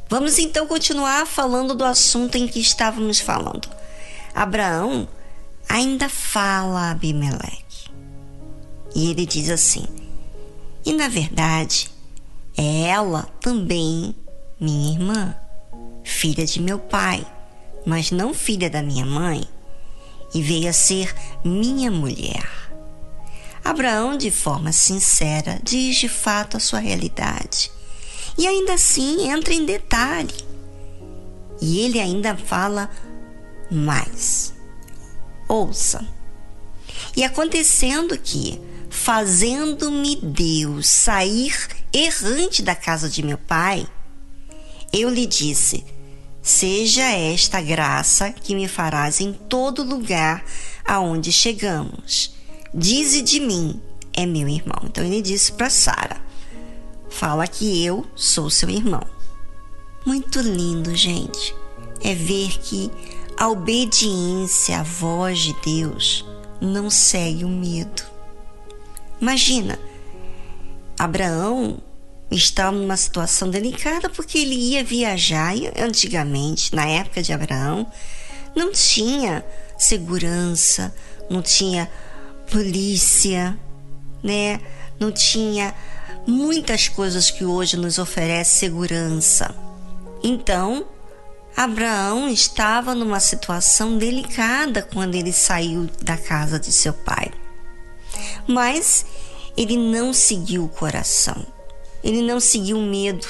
Vamos 0.07 0.37
então 0.37 0.67
continuar 0.67 1.25
falando 1.25 1.73
do 1.73 1.83
assunto 1.83 2.35
em 2.35 2.47
que 2.47 2.59
estávamos 2.59 3.19
falando. 3.19 3.69
Abraão 4.33 5.07
ainda 5.67 6.07
fala 6.07 6.81
a 6.81 6.91
Abimeleque. 6.91 7.89
E 8.93 9.09
ele 9.09 9.25
diz 9.25 9.49
assim: 9.49 9.85
E 10.85 10.93
na 10.93 11.07
verdade, 11.07 11.89
é 12.57 12.89
ela 12.89 13.23
também 13.39 14.15
minha 14.59 14.93
irmã 14.93 15.35
filha 16.03 16.45
de 16.45 16.61
meu 16.61 16.79
pai, 16.79 17.25
mas 17.85 18.11
não 18.11 18.33
filha 18.33 18.69
da 18.69 18.81
minha 18.81 19.05
mãe, 19.05 19.43
e 20.33 20.41
veio 20.41 20.69
a 20.69 20.73
ser 20.73 21.13
minha 21.43 21.91
mulher. 21.91 22.61
Abraão, 23.63 24.17
de 24.17 24.31
forma 24.31 24.71
sincera, 24.71 25.59
diz 25.63 25.97
de 25.97 26.09
fato 26.09 26.57
a 26.57 26.59
sua 26.59 26.79
realidade. 26.79 27.71
E 28.37 28.47
ainda 28.47 28.73
assim 28.73 29.29
entra 29.29 29.53
em 29.53 29.65
detalhe. 29.65 30.33
E 31.61 31.81
ele 31.81 31.99
ainda 31.99 32.35
fala 32.35 32.89
mais. 33.69 34.53
Ouça. 35.47 36.07
E 37.15 37.23
acontecendo 37.23 38.17
que, 38.17 38.59
fazendo-me 38.89 40.15
Deus 40.15 40.87
sair 40.87 41.55
errante 41.93 42.63
da 42.63 42.75
casa 42.75 43.09
de 43.09 43.21
meu 43.21 43.37
pai, 43.37 43.85
eu 44.91 45.09
lhe 45.09 45.25
disse: 45.25 45.83
Seja 46.41 47.03
esta 47.03 47.61
graça 47.61 48.31
que 48.31 48.55
me 48.55 48.67
farás 48.67 49.21
em 49.21 49.33
todo 49.33 49.83
lugar 49.83 50.43
aonde 50.85 51.31
chegamos. 51.31 52.33
Dize 52.73 53.21
de 53.21 53.39
mim, 53.39 53.79
é 54.13 54.25
meu 54.25 54.47
irmão. 54.47 54.81
Então 54.83 55.03
ele 55.03 55.21
disse 55.21 55.51
para 55.51 55.69
Sara: 55.69 56.21
Fala 57.09 57.47
que 57.47 57.83
eu 57.83 58.05
sou 58.15 58.49
seu 58.49 58.69
irmão. 58.69 59.03
Muito 60.05 60.39
lindo, 60.41 60.95
gente, 60.95 61.55
é 62.01 62.15
ver 62.15 62.59
que 62.59 62.89
a 63.37 63.47
obediência 63.47 64.79
à 64.79 64.83
voz 64.83 65.39
de 65.39 65.55
Deus 65.63 66.25
não 66.59 66.89
segue 66.89 67.45
o 67.45 67.49
medo. 67.49 68.03
Imagina, 69.19 69.79
Abraão 70.97 71.77
estava 72.31 72.71
numa 72.77 72.95
situação 72.95 73.49
delicada 73.49 74.09
porque 74.09 74.37
ele 74.39 74.55
ia 74.55 74.83
viajar 74.83 75.55
e 75.55 75.71
antigamente, 75.77 76.73
na 76.73 76.85
época 76.85 77.21
de 77.21 77.33
Abraão, 77.33 77.91
não 78.55 78.71
tinha 78.71 79.43
segurança, 79.77 80.93
não 81.29 81.41
tinha 81.41 81.91
polícia, 82.49 83.57
né? 84.23 84.61
Não 84.99 85.11
tinha 85.11 85.73
muitas 86.25 86.87
coisas 86.87 87.29
que 87.29 87.43
hoje 87.43 87.75
nos 87.75 87.97
oferece 87.97 88.59
segurança. 88.59 89.53
Então, 90.23 90.85
Abraão 91.55 92.29
estava 92.29 92.95
numa 92.95 93.19
situação 93.19 93.97
delicada 93.97 94.81
quando 94.81 95.15
ele 95.15 95.33
saiu 95.33 95.89
da 96.01 96.15
casa 96.15 96.59
de 96.59 96.71
seu 96.71 96.93
pai. 96.93 97.31
Mas 98.47 99.05
ele 99.57 99.75
não 99.75 100.13
seguiu 100.13 100.65
o 100.65 100.69
coração 100.69 101.45
ele 102.03 102.21
não 102.21 102.39
seguiu 102.39 102.79
medo. 102.79 103.27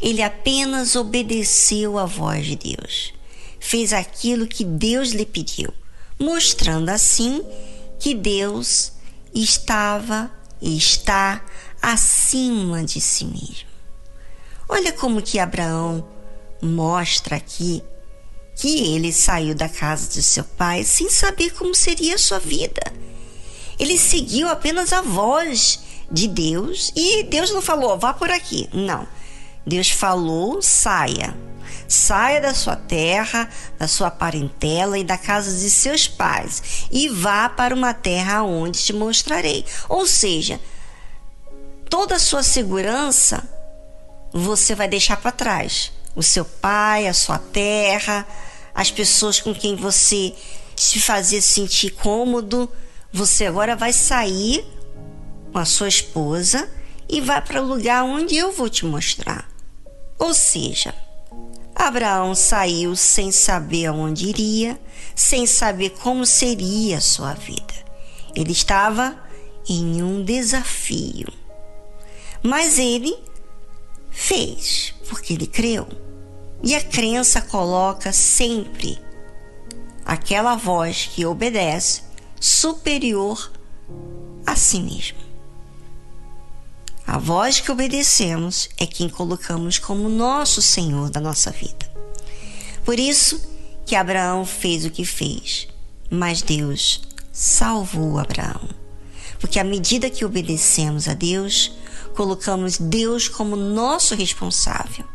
Ele 0.00 0.22
apenas 0.22 0.94
obedeceu 0.94 1.98
à 1.98 2.04
voz 2.04 2.46
de 2.46 2.56
Deus. 2.56 3.12
Fez 3.58 3.92
aquilo 3.92 4.46
que 4.46 4.64
Deus 4.64 5.10
lhe 5.10 5.26
pediu, 5.26 5.72
mostrando 6.18 6.88
assim 6.88 7.44
que 7.98 8.14
Deus 8.14 8.92
estava 9.34 10.30
e 10.60 10.76
está 10.76 11.44
acima 11.82 12.84
de 12.84 13.00
si 13.00 13.24
mesmo. 13.24 13.68
Olha 14.68 14.92
como 14.92 15.22
que 15.22 15.38
Abraão 15.38 16.06
mostra 16.62 17.36
aqui 17.36 17.82
que 18.54 18.94
ele 18.94 19.12
saiu 19.12 19.54
da 19.54 19.68
casa 19.68 20.08
de 20.08 20.22
seu 20.22 20.42
pai 20.42 20.82
sem 20.84 21.08
saber 21.08 21.54
como 21.54 21.74
seria 21.74 22.16
a 22.16 22.18
sua 22.18 22.40
vida. 22.40 22.82
Ele 23.78 23.96
seguiu 23.96 24.48
apenas 24.48 24.92
a 24.92 25.00
voz 25.00 25.80
de 26.10 26.26
Deus 26.26 26.92
e 26.96 27.24
Deus 27.24 27.50
não 27.50 27.60
falou, 27.60 27.98
vá 27.98 28.12
por 28.12 28.30
aqui. 28.30 28.68
Não. 28.72 29.06
Deus 29.66 29.90
falou, 29.90 30.62
saia. 30.62 31.36
Saia 31.86 32.40
da 32.40 32.52
sua 32.52 32.76
terra, 32.76 33.48
da 33.78 33.88
sua 33.88 34.10
parentela 34.10 34.98
e 34.98 35.04
da 35.04 35.16
casa 35.16 35.58
de 35.58 35.70
seus 35.70 36.06
pais 36.06 36.86
e 36.90 37.08
vá 37.08 37.48
para 37.48 37.74
uma 37.74 37.94
terra 37.94 38.42
onde 38.42 38.78
te 38.78 38.92
mostrarei. 38.92 39.64
Ou 39.88 40.06
seja, 40.06 40.60
toda 41.88 42.16
a 42.16 42.18
sua 42.18 42.42
segurança 42.42 43.42
você 44.32 44.74
vai 44.74 44.88
deixar 44.88 45.16
para 45.16 45.32
trás. 45.32 45.92
O 46.14 46.22
seu 46.22 46.44
pai, 46.44 47.06
a 47.06 47.14
sua 47.14 47.38
terra, 47.38 48.26
as 48.74 48.90
pessoas 48.90 49.40
com 49.40 49.54
quem 49.54 49.74
você 49.74 50.34
se 50.76 51.00
fazia 51.00 51.40
sentir 51.40 51.90
cômodo, 51.90 52.70
você 53.12 53.46
agora 53.46 53.74
vai 53.74 53.92
sair 53.92 54.64
com 55.52 55.58
a 55.58 55.64
sua 55.64 55.88
esposa 55.88 56.68
e 57.08 57.20
vá 57.20 57.40
para 57.40 57.62
o 57.62 57.66
lugar 57.66 58.04
onde 58.04 58.36
eu 58.36 58.52
vou 58.52 58.68
te 58.68 58.84
mostrar. 58.84 59.48
Ou 60.18 60.34
seja, 60.34 60.94
Abraão 61.74 62.34
saiu 62.34 62.96
sem 62.96 63.30
saber 63.30 63.86
aonde 63.86 64.28
iria, 64.28 64.78
sem 65.14 65.46
saber 65.46 65.90
como 65.90 66.26
seria 66.26 66.98
a 66.98 67.00
sua 67.00 67.34
vida. 67.34 67.74
Ele 68.34 68.52
estava 68.52 69.16
em 69.68 70.02
um 70.02 70.24
desafio. 70.24 71.32
Mas 72.42 72.78
ele 72.78 73.16
fez, 74.10 74.94
porque 75.08 75.34
ele 75.34 75.46
creu. 75.46 75.86
E 76.62 76.74
a 76.74 76.82
crença 76.82 77.40
coloca 77.40 78.12
sempre 78.12 78.98
aquela 80.04 80.56
voz 80.56 81.08
que 81.14 81.24
obedece 81.24 82.02
superior 82.40 83.52
a 84.46 84.56
si 84.56 84.80
mesmo. 84.80 85.27
A 87.08 87.16
voz 87.16 87.58
que 87.58 87.72
obedecemos 87.72 88.68
é 88.76 88.84
quem 88.84 89.08
colocamos 89.08 89.78
como 89.78 90.10
nosso 90.10 90.60
Senhor 90.60 91.08
da 91.08 91.18
nossa 91.18 91.50
vida. 91.50 91.90
Por 92.84 92.98
isso 92.98 93.40
que 93.86 93.96
Abraão 93.96 94.44
fez 94.44 94.84
o 94.84 94.90
que 94.90 95.06
fez, 95.06 95.68
mas 96.10 96.42
Deus 96.42 97.00
salvou 97.32 98.18
Abraão. 98.18 98.68
Porque 99.40 99.58
à 99.58 99.64
medida 99.64 100.10
que 100.10 100.22
obedecemos 100.22 101.08
a 101.08 101.14
Deus, 101.14 101.72
colocamos 102.14 102.76
Deus 102.76 103.26
como 103.26 103.56
nosso 103.56 104.14
responsável. 104.14 105.06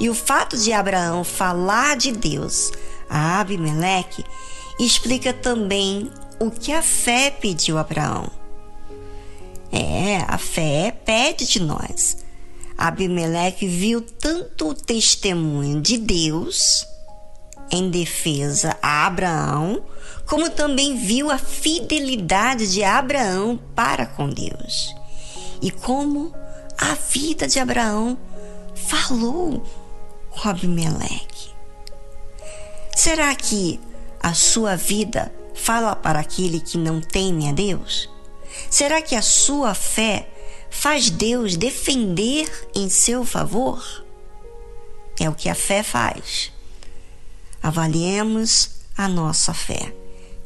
E 0.00 0.08
o 0.08 0.14
fato 0.14 0.56
de 0.56 0.72
Abraão 0.72 1.22
falar 1.22 1.98
de 1.98 2.12
Deus 2.12 2.72
a 3.10 3.40
Abimeleque 3.40 4.24
explica 4.80 5.34
também 5.34 6.10
o 6.40 6.50
que 6.50 6.72
a 6.72 6.80
fé 6.80 7.30
pediu 7.30 7.76
a 7.76 7.82
Abraão. 7.82 8.45
É, 9.78 10.24
a 10.26 10.38
fé 10.38 10.90
pede 11.04 11.46
de 11.46 11.60
nós. 11.60 12.16
Abimeleque 12.78 13.68
viu 13.68 14.00
tanto 14.00 14.70
o 14.70 14.74
testemunho 14.74 15.82
de 15.82 15.98
Deus 15.98 16.86
em 17.70 17.90
defesa 17.90 18.74
a 18.80 19.06
Abraão, 19.06 19.84
como 20.24 20.48
também 20.48 20.96
viu 20.96 21.30
a 21.30 21.36
fidelidade 21.36 22.72
de 22.72 22.82
Abraão 22.82 23.60
para 23.74 24.06
com 24.06 24.30
Deus. 24.30 24.94
E 25.60 25.70
como 25.70 26.32
a 26.78 26.94
vida 26.94 27.46
de 27.46 27.58
Abraão 27.58 28.16
falou 28.74 29.62
com 30.30 30.48
Abimeleque. 30.48 31.50
Será 32.94 33.34
que 33.34 33.78
a 34.22 34.32
sua 34.32 34.74
vida 34.74 35.30
fala 35.54 35.94
para 35.94 36.20
aquele 36.20 36.60
que 36.60 36.78
não 36.78 36.98
teme 36.98 37.50
a 37.50 37.52
Deus? 37.52 38.15
Será 38.70 39.00
que 39.00 39.14
a 39.14 39.22
sua 39.22 39.74
fé 39.74 40.28
faz 40.70 41.10
Deus 41.10 41.56
defender 41.56 42.50
em 42.74 42.88
seu 42.88 43.24
favor? 43.24 44.04
É 45.18 45.28
o 45.28 45.34
que 45.34 45.48
a 45.48 45.54
fé 45.54 45.82
faz. 45.82 46.52
Avaliemos 47.62 48.70
a 48.96 49.08
nossa 49.08 49.54
fé, 49.54 49.94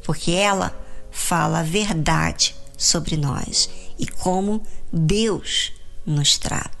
porque 0.03 0.31
ela 0.31 0.77
fala 1.11 1.59
a 1.59 1.63
verdade 1.63 2.55
sobre 2.77 3.17
nós 3.17 3.69
e 3.99 4.07
como 4.07 4.65
Deus 4.91 5.73
nos 6.05 6.37
trata. 6.37 6.80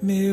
Mais 0.00 0.30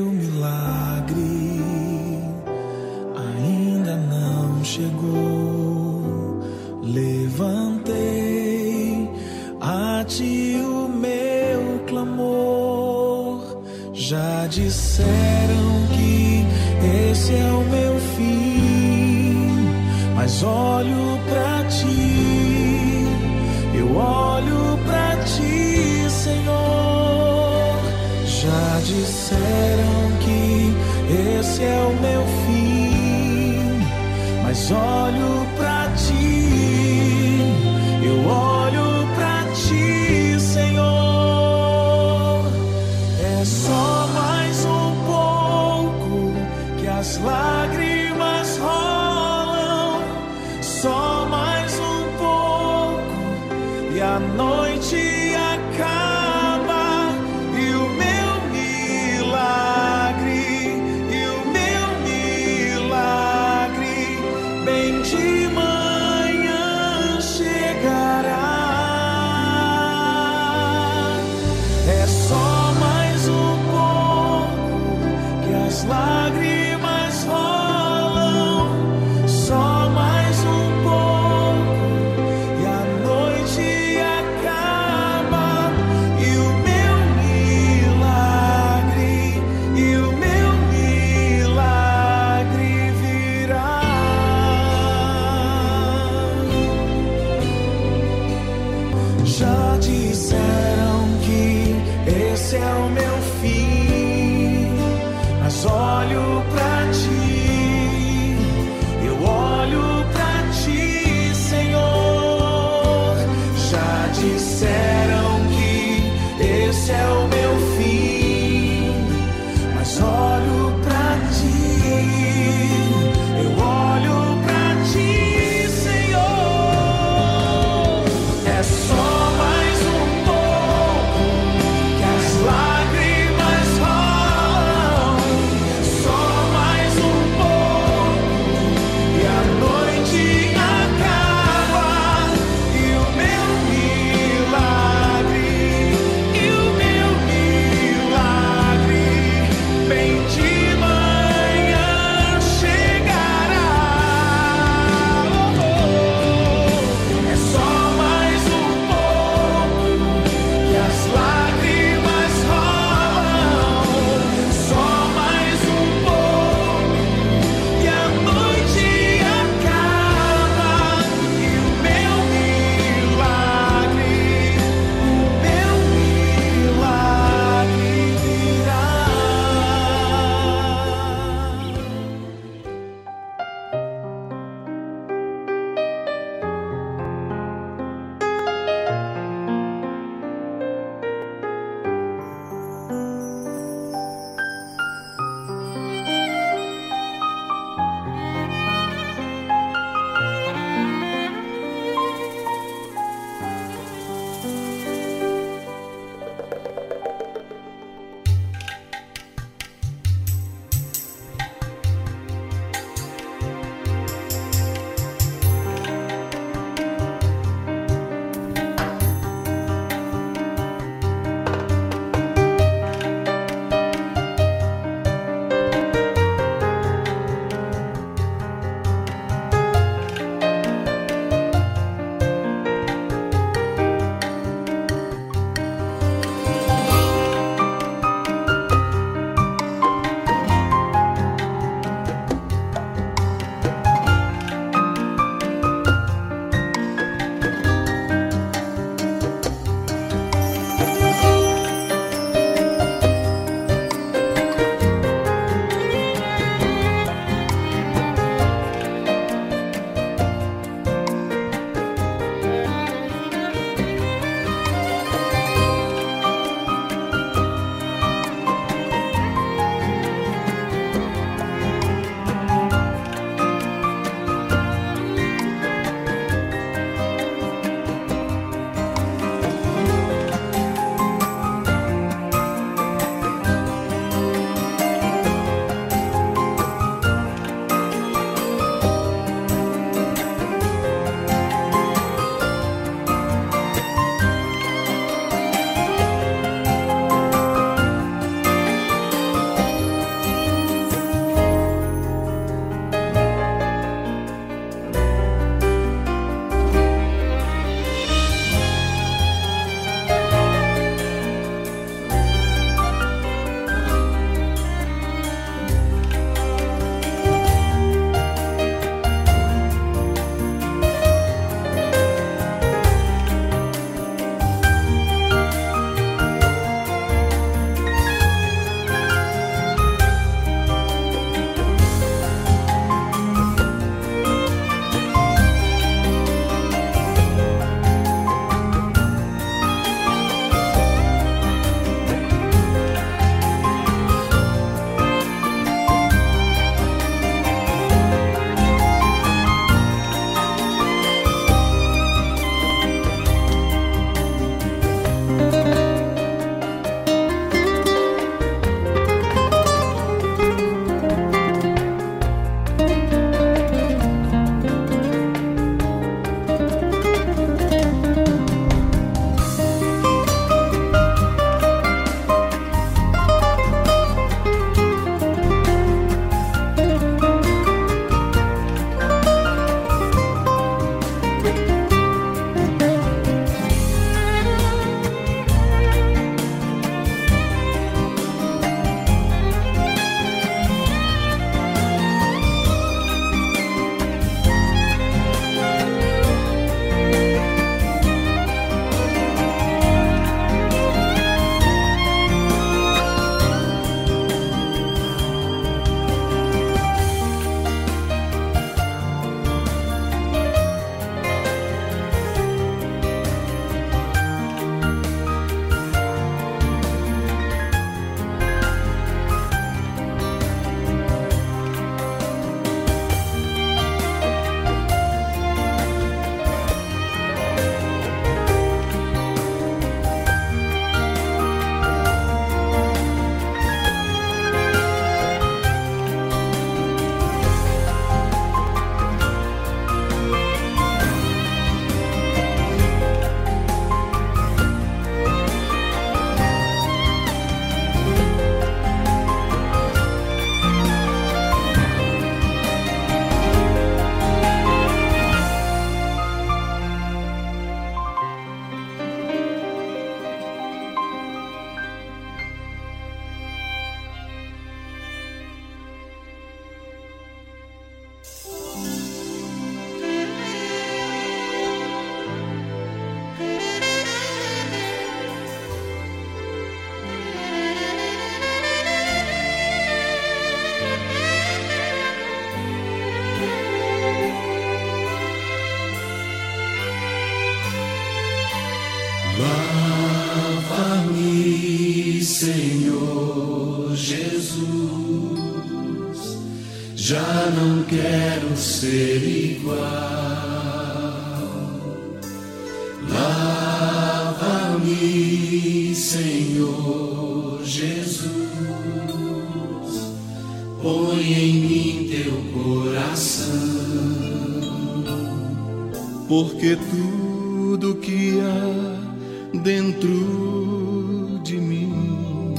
Porque 516.37 516.77
tudo 516.91 517.95
que 517.95 518.41
há 518.41 519.57
dentro 519.59 521.39
de 521.45 521.55
mim 521.55 522.53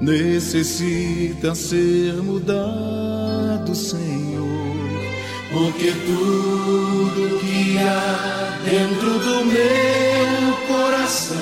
necessita 0.00 1.54
ser 1.54 2.14
mudado, 2.14 3.74
Senhor. 3.74 4.48
Porque 5.52 5.92
tudo 6.06 7.38
que 7.40 7.76
há 7.76 8.58
dentro 8.64 9.18
do 9.18 9.44
meu 9.44 10.56
coração 10.66 11.36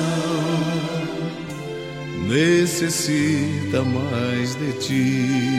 necessita 2.27 3.85
mais 3.85 4.57
de 4.57 4.73
ti. 4.81 5.50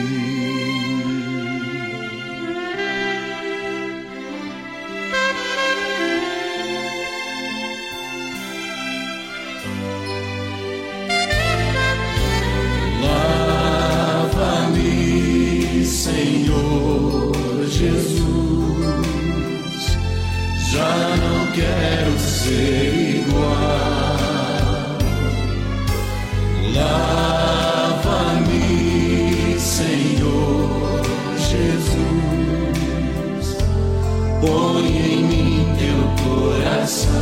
Em 34.80 35.24
mim 35.24 35.66
teu 35.78 36.00
coração. 36.24 37.12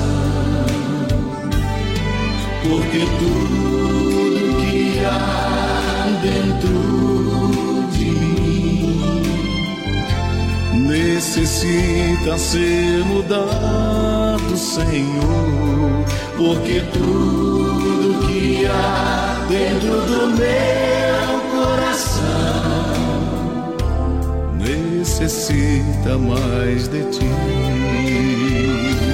Porque 2.63 3.01
tudo 3.19 4.57
que 4.61 5.01
há 5.05 6.07
dentro 6.23 7.89
de 7.93 8.05
mim 8.05 9.23
necessita 10.87 12.39
ser 12.39 13.05
mudado, 13.05 14.57
Senhor. 14.57 16.05
Porque 16.37 16.81
tudo 16.93 18.27
que 18.27 18.67
há 18.67 19.47
dentro 19.49 20.01
do 20.03 20.27
meu 20.37 21.41
coração 21.51 22.90
necessita 25.21 26.17
mais 26.17 26.89
de 26.89 27.05
ti. 27.11 29.10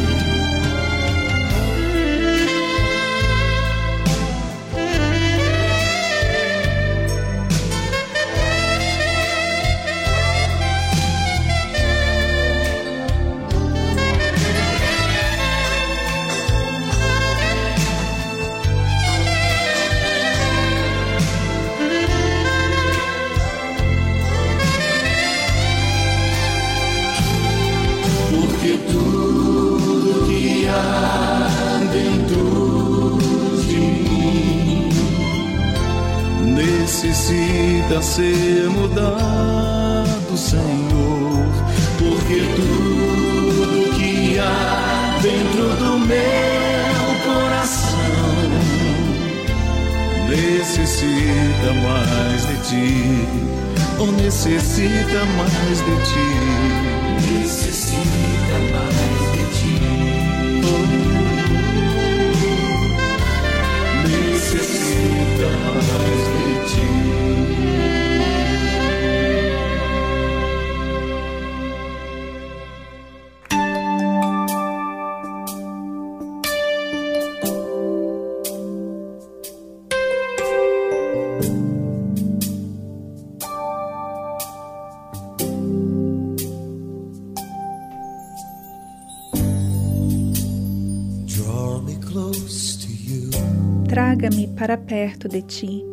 Perto 95.26 95.28
de 95.28 95.42
ti. 95.42 95.84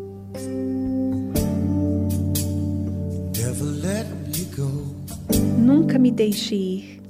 Nunca 5.58 5.98
me 5.98 6.12
deixe 6.12 6.56
ir. 6.56 7.02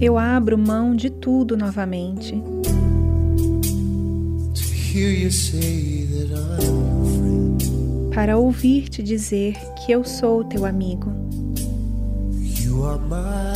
Eu 0.00 0.18
abro 0.18 0.58
mão 0.58 0.94
de 0.94 1.08
tudo 1.08 1.56
novamente. 1.56 2.42
Para 8.14 8.36
ouvir-te 8.36 9.02
dizer 9.02 9.56
que 9.74 9.92
eu 9.92 10.04
sou 10.04 10.44
teu 10.44 10.64
amigo. 10.64 11.12
You 12.64 12.84
are 12.86 12.98
my. 12.98 13.53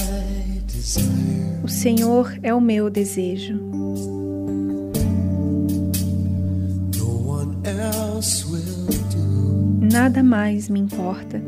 O 1.62 1.68
Senhor 1.68 2.38
é 2.42 2.54
o 2.54 2.60
meu 2.60 2.88
desejo. 2.88 3.60
Nada 9.92 10.22
mais 10.22 10.70
me 10.70 10.80
importa, 10.80 11.42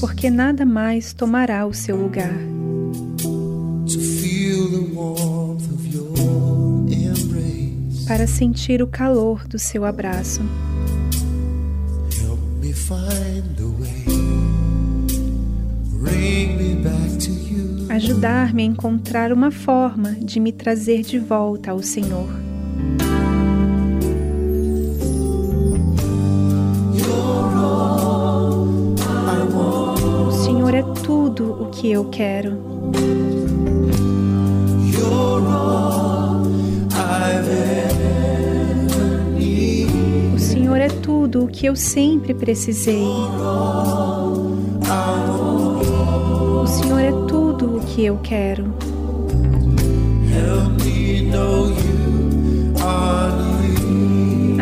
porque 0.00 0.28
nada 0.28 0.66
mais 0.66 1.12
tomará 1.12 1.64
o 1.64 1.72
seu 1.72 1.96
lugar. 1.96 2.34
Para 8.08 8.26
sentir 8.26 8.82
o 8.82 8.86
calor 8.88 9.46
do 9.46 9.58
seu 9.58 9.84
abraço. 9.84 10.40
Ajudar-me 17.96 18.62
a 18.62 18.66
encontrar 18.66 19.32
uma 19.32 19.50
forma 19.50 20.10
de 20.20 20.38
me 20.38 20.52
trazer 20.52 21.00
de 21.00 21.18
volta 21.18 21.70
ao 21.70 21.82
Senhor. 21.82 22.28
O 30.28 30.30
Senhor 30.44 30.74
é 30.74 30.82
tudo 31.02 31.52
o 31.52 31.70
que 31.70 31.90
eu 31.90 32.04
quero. 32.10 32.58
You're 34.92 35.46
all 35.46 36.44
I've 36.92 37.76
tudo 41.02 41.44
o 41.44 41.48
que 41.48 41.66
eu 41.66 41.74
sempre 41.74 42.34
precisei. 42.34 43.02
Que 47.96 48.04
eu 48.04 48.18
quero. 48.18 48.74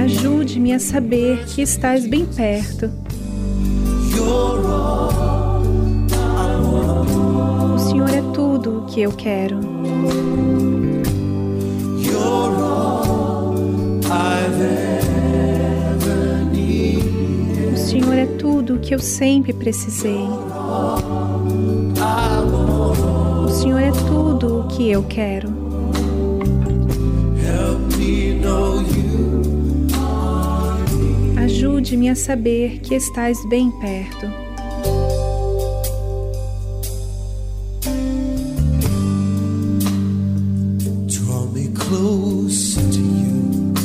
Ajude-me 0.05 0.73
a 0.73 0.79
saber 0.79 1.45
que 1.47 1.61
estás 1.63 2.07
bem 2.07 2.25
perto. 2.27 2.93
O 7.75 7.79
Senhor 7.81 8.09
é 8.09 8.23
tudo 8.33 8.79
o 8.79 8.87
que 8.87 9.03
eu 9.03 9.11
quero. 9.11 9.59
O 17.73 17.77
Senhor 17.77 18.15
é 18.15 18.27
tudo 18.39 18.77
o 18.77 18.79
que 18.79 18.95
eu 18.95 19.01
sempre 19.01 19.53
precisei. 19.53 20.25
Que 24.77 24.91
eu 24.91 25.03
quero. 25.05 25.49
Help 27.39 27.97
me 27.97 28.35
know 28.41 28.83
you 28.83 29.05
Ajude-me 31.45 32.09
a 32.09 32.15
saber 32.15 32.81
que 32.81 32.95
estás 32.95 33.39
bem 33.49 33.71
perto. 33.71 34.27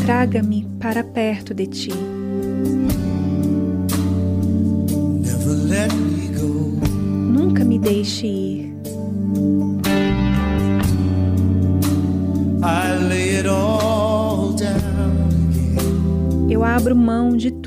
Traga-me 0.06 0.66
para 0.80 1.04
perto 1.04 1.54
de 1.54 1.68
ti. 1.68 2.19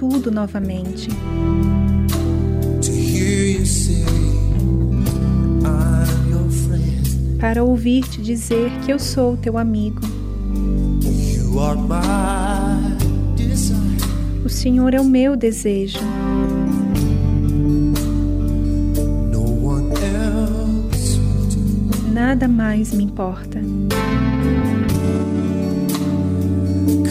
Tudo 0.03 0.33
novamente 0.33 1.09
para 7.39 7.63
ouvir-te 7.63 8.21
dizer 8.21 8.73
que 8.85 8.93
eu 8.93 8.99
sou 8.99 9.37
teu 9.37 9.57
amigo. 9.57 10.01
O 14.45 14.49
Senhor 14.49 14.93
é 14.93 15.01
o 15.01 15.05
meu 15.05 15.37
desejo. 15.37 16.01
Nada 22.13 22.49
mais 22.49 22.93
me 22.93 23.05
importa. 23.05 23.61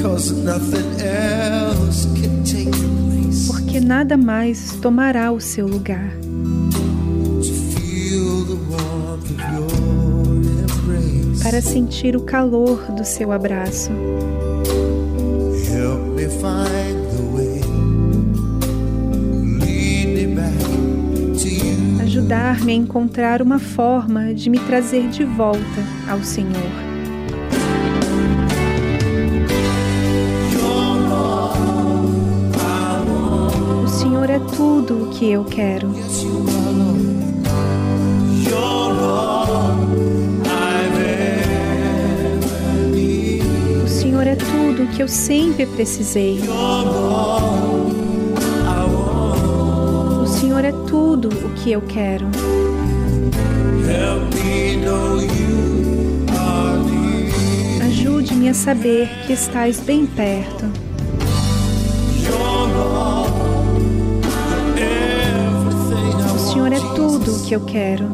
Cause 0.01 0.33
nothing 0.33 0.99
else 0.99 2.10
Porque 3.47 3.79
nada 3.79 4.17
mais 4.17 4.73
tomará 4.81 5.31
o 5.31 5.39
seu 5.39 5.67
lugar. 5.67 6.11
Para 11.41 11.61
sentir 11.61 12.15
o 12.15 12.21
calor 12.21 12.91
do 12.91 13.03
seu 13.03 13.31
abraço. 13.31 13.91
Ajudar-me 22.01 22.71
a 22.71 22.75
encontrar 22.75 23.41
uma 23.41 23.59
forma 23.59 24.33
de 24.33 24.49
me 24.49 24.59
trazer 24.59 25.09
de 25.09 25.23
volta 25.23 25.59
ao 26.07 26.23
Senhor. 26.23 26.90
Que 35.21 35.29
eu 35.33 35.45
quero. 35.45 35.87
O 43.83 43.87
Senhor 43.87 44.25
é 44.25 44.35
tudo 44.35 44.81
o 44.81 44.87
que 44.87 45.03
eu 45.03 45.07
sempre 45.07 45.67
precisei. 45.67 46.39
O 50.23 50.25
Senhor 50.25 50.65
é 50.65 50.71
tudo 50.87 51.29
o 51.29 51.49
que 51.53 51.71
eu 51.71 51.81
quero. 51.81 52.25
Ajude-me 57.85 58.49
a 58.49 58.55
saber 58.55 59.07
que 59.27 59.33
estás 59.33 59.79
bem 59.79 60.07
perto. 60.07 60.90
Tudo 67.31 67.35
o 67.35 67.47
que 67.47 67.55
eu 67.55 67.61
quero. 67.61 68.05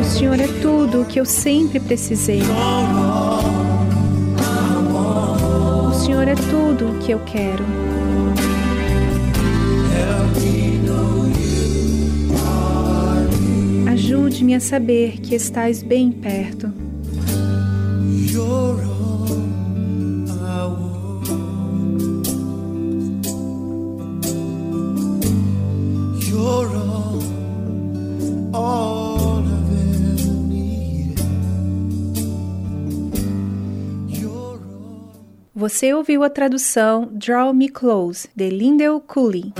O 0.00 0.04
Senhor 0.04 0.40
é 0.40 0.48
tudo 0.62 1.02
o 1.02 1.04
que 1.04 1.20
eu 1.20 1.24
sempre 1.24 1.78
precisei. 1.80 2.40
O 5.88 5.92
Senhor 5.92 6.26
é 6.26 6.34
tudo 6.34 6.92
o 6.92 6.98
que 6.98 7.12
eu 7.12 7.20
quero. 7.20 7.64
Ajude-me 13.92 14.54
a 14.54 14.60
saber 14.60 15.20
que 15.20 15.34
estás 15.34 15.82
bem 15.82 16.10
perto. 16.10 16.79
Você 35.70 35.94
ouviu 35.94 36.24
a 36.24 36.28
tradução 36.28 37.08
Draw 37.12 37.54
Me 37.54 37.68
Close, 37.68 38.28
de 38.34 38.50
Lindell 38.50 38.98
Cooley. 38.98 39.52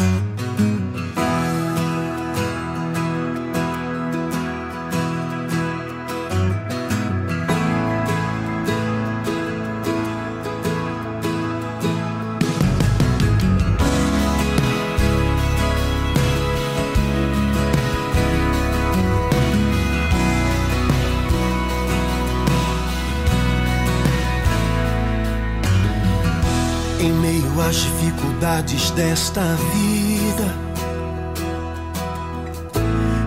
Desta 28.92 29.40
vida, 29.72 30.54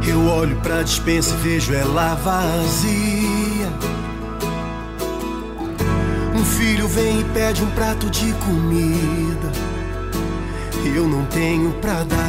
eu 0.07 0.25
olho 0.27 0.55
pra 0.61 0.83
dispensa 0.83 1.33
e 1.33 1.37
vejo 1.37 1.73
ela 1.73 2.15
vazia. 2.15 3.67
Um 6.33 6.45
filho 6.45 6.87
vem 6.87 7.19
e 7.19 7.23
pede 7.25 7.61
um 7.61 7.69
prato 7.71 8.09
de 8.09 8.31
comida, 8.33 9.51
eu 10.95 11.07
não 11.07 11.25
tenho 11.25 11.73
pra 11.73 12.03
dar. 12.03 12.23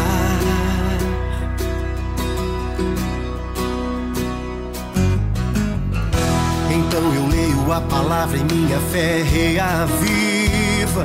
Então 6.69 7.15
eu 7.15 7.29
leio 7.29 7.73
a 7.73 7.81
palavra 7.81 8.37
e 8.37 8.43
minha 8.43 8.81
fé 8.91 9.23
reaviva. 9.23 11.05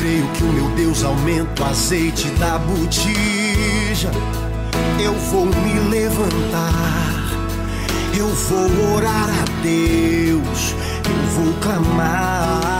Creio 0.00 0.26
que 0.28 0.44
o 0.44 0.46
meu 0.46 0.70
Deus 0.70 1.04
aumenta 1.04 1.62
o 1.62 1.66
azeite 1.66 2.26
da 2.38 2.58
botija. 2.58 4.10
Eu 4.98 5.12
vou 5.12 5.44
me 5.44 5.78
levantar, 5.90 7.36
eu 8.16 8.26
vou 8.26 8.94
orar 8.96 9.28
a 9.28 9.62
Deus, 9.62 10.74
eu 11.04 11.30
vou 11.34 11.52
clamar. 11.60 12.79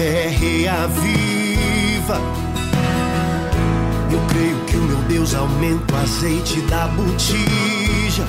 fé 0.00 0.28
reaviva. 0.28 2.18
Eu 4.10 4.20
creio 4.28 4.56
que 4.64 4.76
o 4.76 4.82
meu 4.82 4.96
Deus 5.02 5.34
aumenta 5.34 5.94
o 5.94 5.98
azeite 5.98 6.62
da 6.62 6.88
botija. 6.88 8.24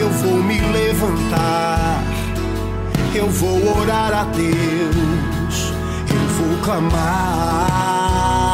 Eu 0.00 0.10
vou 0.10 0.42
me 0.42 0.60
levantar, 0.60 2.02
eu 3.14 3.28
vou 3.30 3.78
orar 3.78 4.12
a 4.12 4.24
Deus, 4.24 5.72
eu 6.10 6.28
vou 6.36 6.58
clamar. 6.64 8.53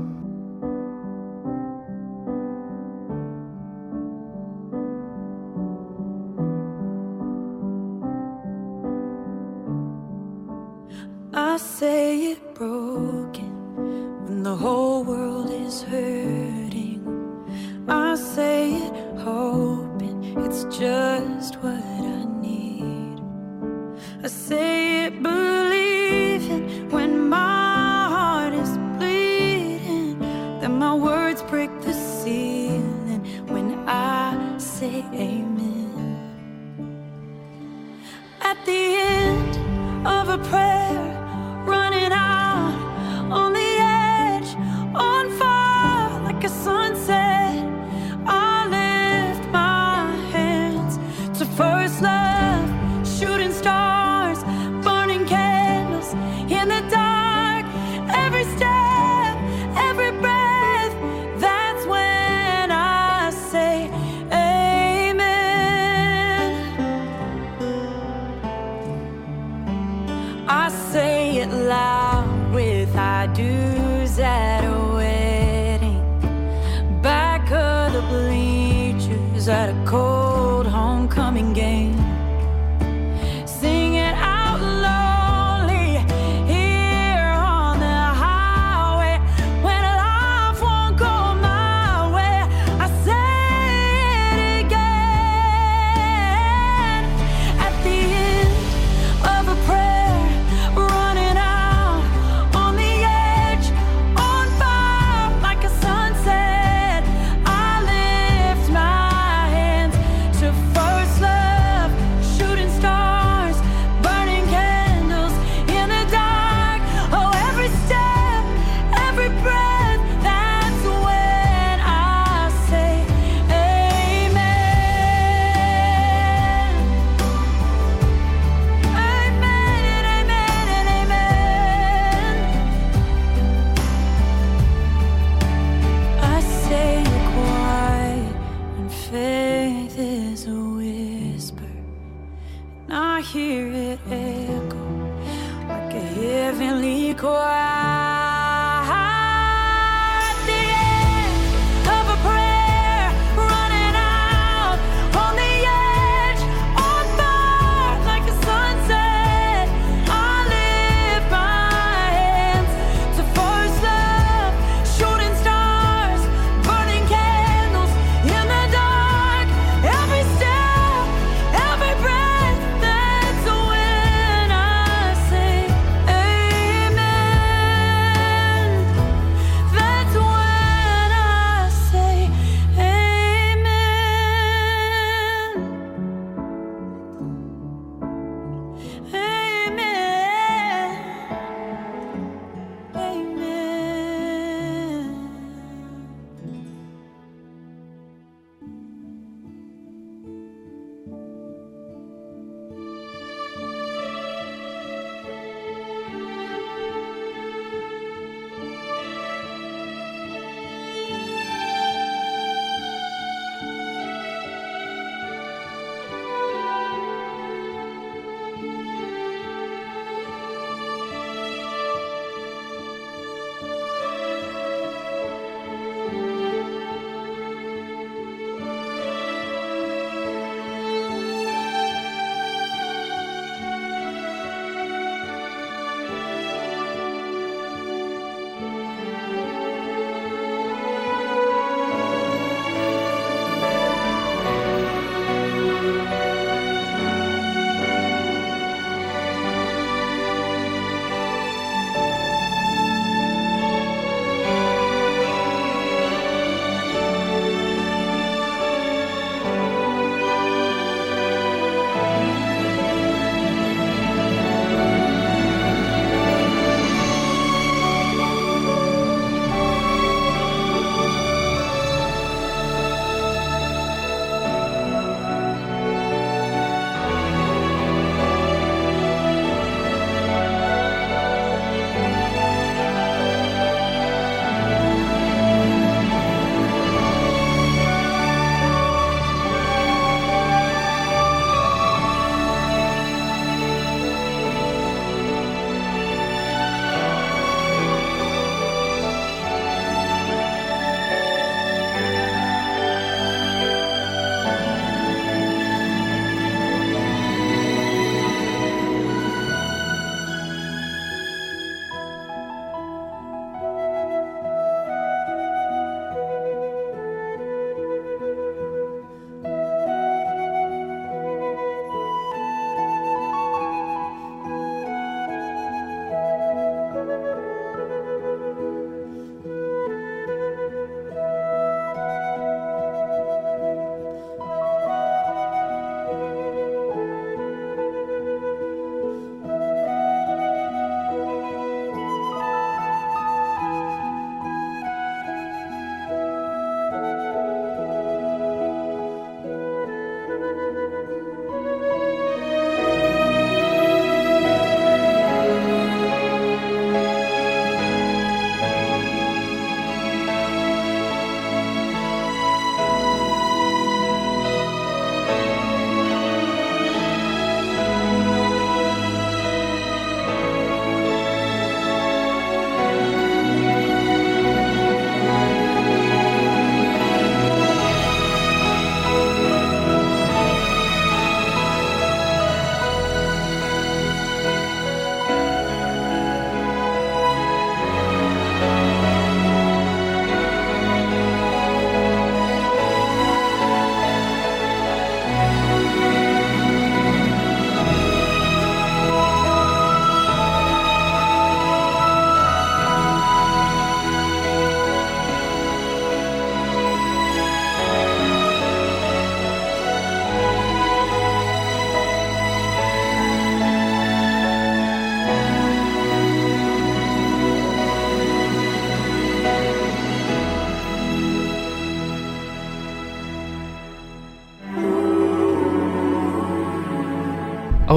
cold 79.91 80.67
homecoming 80.67 81.51
game. 81.51 82.20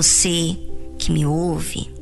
você 0.00 0.56
que 0.98 1.12
me 1.12 1.26
ouve 1.26 1.92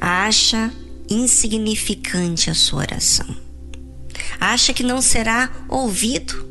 acha 0.00 0.72
insignificante 1.10 2.50
a 2.50 2.54
sua 2.54 2.82
oração. 2.82 3.26
Acha 4.38 4.72
que 4.72 4.84
não 4.84 5.02
será 5.02 5.50
ouvido. 5.68 6.46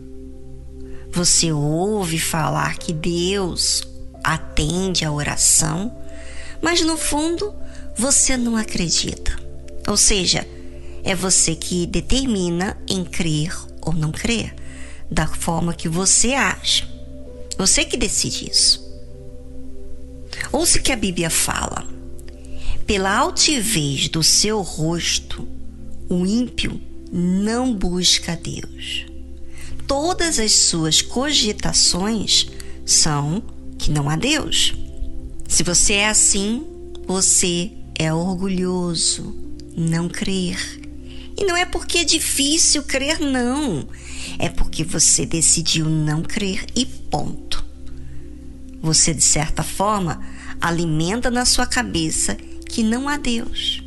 Você 1.14 1.50
ouve 1.50 2.20
falar 2.20 2.78
que 2.78 2.92
Deus 2.92 3.84
atende 4.22 5.06
a 5.06 5.14
oração, 5.14 5.98
mas 6.62 6.82
no 6.82 6.98
fundo 6.98 7.56
você 7.96 8.36
não 8.36 8.58
acredita. 8.58 9.34
Ou 9.88 9.96
seja, 9.96 10.46
é 11.06 11.16
você 11.16 11.56
que 11.56 11.88
determina 11.88 12.76
em 12.86 13.06
crer 13.06 13.56
ou 13.80 13.94
não 13.94 14.12
crer, 14.12 14.54
da 15.10 15.26
forma 15.26 15.74
que 15.74 15.88
você 15.88 16.34
acha. 16.34 16.86
Você 17.58 17.86
que 17.86 17.96
decide 17.96 18.52
isso. 18.52 18.85
Ouça 20.52 20.80
o 20.80 20.82
que 20.82 20.92
a 20.92 20.96
Bíblia 20.96 21.30
fala. 21.30 21.86
Pela 22.86 23.16
altivez 23.18 24.10
do 24.10 24.22
seu 24.22 24.62
rosto, 24.62 25.48
o 26.08 26.26
ímpio 26.26 26.80
não 27.12 27.74
busca 27.74 28.36
Deus. 28.36 29.06
Todas 29.88 30.40
as 30.40 30.52
suas 30.52 31.02
cogitações 31.02 32.48
são 32.86 33.44
que 33.78 33.92
não 33.92 34.10
há 34.10 34.16
Deus. 34.16 34.74
Se 35.48 35.64
você 35.64 35.94
é 35.94 36.10
assim, 36.10 36.64
você 37.08 37.72
é 37.98 38.14
orgulhoso, 38.14 39.36
não 39.76 40.10
crer. 40.10 40.58
E 41.38 41.44
não 41.46 41.56
é 41.56 41.66
porque 41.66 42.00
é 42.00 42.04
difícil 42.04 42.84
crer, 42.84 43.20
não. 43.20 43.88
É 44.40 44.50
porque 44.50 44.84
você 44.84 45.26
decidiu 45.26 45.86
não 45.90 46.22
crer 46.22 46.66
e 46.76 46.86
ponto. 46.86 47.64
Você, 48.82 49.14
de 49.14 49.24
certa 49.24 49.64
forma, 49.64 50.22
alimenta 50.60 51.30
na 51.30 51.46
sua 51.46 51.66
cabeça 51.66 52.36
que 52.68 52.84
não 52.84 53.08
há 53.08 53.18
Deus. 53.18 53.84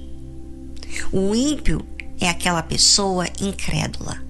O 1.12 1.34
ímpio 1.34 1.84
é 2.20 2.28
aquela 2.28 2.62
pessoa 2.62 3.26
incrédula 3.40 4.28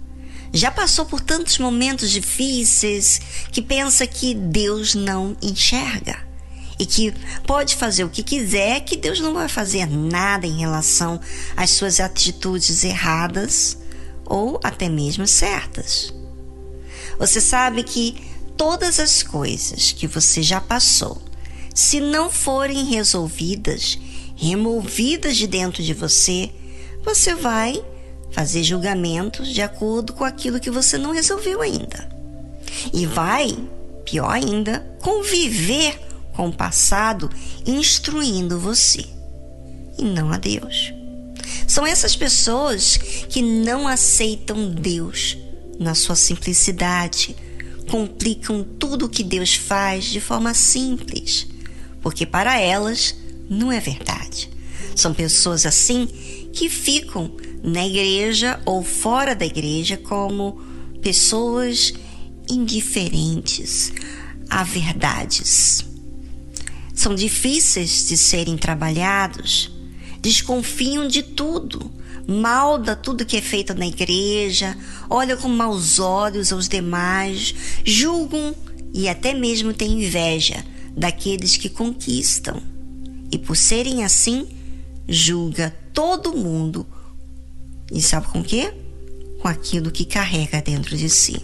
já 0.53 0.70
passou 0.70 1.05
por 1.05 1.20
tantos 1.20 1.59
momentos 1.59 2.11
difíceis 2.11 3.20
que 3.53 3.61
pensa 3.61 4.07
que 4.07 4.34
Deus 4.34 4.95
não 4.95 5.36
enxerga 5.43 6.26
e 6.78 6.86
que 6.86 7.12
pode 7.47 7.74
fazer 7.76 8.05
o 8.05 8.09
que 8.09 8.22
quiser, 8.22 8.80
que 8.80 8.97
Deus 8.97 9.20
não 9.20 9.34
vai 9.34 9.49
fazer 9.49 9.86
nada 9.86 10.47
em 10.47 10.59
relação 10.59 11.20
às 11.57 11.70
suas 11.70 12.01
atitudes 12.01 12.84
erradas 12.84 13.76
ou 14.24 14.61
até 14.62 14.89
mesmo 14.89 15.26
certas. 15.26 16.14
Você 17.18 17.41
sabe 17.41 17.82
que 17.82 18.16
todas 18.57 19.01
as 19.01 19.22
coisas 19.22 19.93
que 19.93 20.07
você 20.07 20.43
já 20.43 20.61
passou, 20.61 21.20
se 21.79 22.01
não 22.01 22.29
forem 22.29 22.87
resolvidas, 22.87 23.97
removidas 24.35 25.37
de 25.37 25.47
dentro 25.47 25.81
de 25.81 25.95
você, 25.95 26.51
você 27.05 27.37
vai 27.37 27.81
fazer 28.33 28.64
julgamentos 28.64 29.47
de 29.55 29.62
acordo 29.62 30.12
com 30.12 30.24
aquilo 30.24 30.59
que 30.59 30.72
você 30.72 30.99
não 30.99 31.12
resolveu 31.12 31.62
ainda. 31.62 32.09
E 32.93 33.07
vai, 33.07 33.57
pior 34.05 34.29
ainda, 34.29 34.85
conviver 35.01 36.01
com 36.33 36.49
o 36.49 36.53
passado 36.53 37.31
instruindo 37.64 38.59
você 38.59 39.05
e 39.97 40.03
não 40.03 40.33
a 40.33 40.37
Deus. 40.37 40.93
São 41.68 41.87
essas 41.87 42.16
pessoas 42.16 42.97
que 42.97 43.41
não 43.41 43.87
aceitam 43.87 44.68
Deus 44.68 45.39
na 45.79 45.95
sua 45.95 46.16
simplicidade, 46.16 47.37
complicam 47.89 48.64
tudo 48.64 49.07
o 49.07 49.09
que 49.09 49.22
Deus 49.22 49.55
faz 49.55 50.07
de 50.07 50.20
forma 50.20 50.53
simples, 50.55 51.47
porque 52.01 52.26
para 52.26 52.59
elas 52.59 53.14
não 53.49 53.72
é 53.72 53.80
verdade. 53.80 54.51
São 54.94 55.14
pessoas 55.14 55.64
assim 55.64 56.07
que 56.53 56.68
ficam 56.68 57.30
na 57.62 57.86
igreja 57.86 58.61
ou 58.64 58.82
fora 58.82 59.34
da 59.34 59.46
igreja 59.46 59.96
como 59.96 60.61
pessoas 61.03 61.92
indiferentes 62.51 63.92
a 64.49 64.64
verdades. 64.64 65.84
São 66.94 67.14
difíceis 67.14 68.09
de 68.09 68.16
serem 68.16 68.57
trabalhados, 68.57 69.70
desconfiam 70.20 71.07
de 71.07 71.22
tudo, 71.22 71.90
malda 72.26 72.96
tudo 72.96 73.24
que 73.24 73.36
é 73.36 73.40
feito 73.40 73.72
na 73.74 73.86
igreja, 73.86 74.76
olham 75.09 75.38
com 75.38 75.49
maus 75.49 76.01
olhos 76.01 76.53
aos 76.53 76.68
demais, 76.68 77.55
julgam 77.84 78.55
e 78.92 79.09
até 79.09 79.32
mesmo 79.32 79.72
têm 79.72 80.03
inveja 80.03 80.64
daqueles 80.99 81.57
que 81.57 81.68
conquistam. 81.68 82.61
E 83.30 83.38
por 83.38 83.57
serem 83.57 84.05
assim, 84.05 84.49
julga 85.09 85.74
todo 85.94 86.36
mundo 86.36 86.86
e 87.92 88.03
sabe 88.03 88.26
com 88.28 88.42
quê? 88.42 88.72
Com 89.40 89.49
aquilo 89.49 89.90
que 89.90 90.05
carrega 90.05 90.61
dentro 90.61 90.96
de 90.96 91.09
si. 91.09 91.40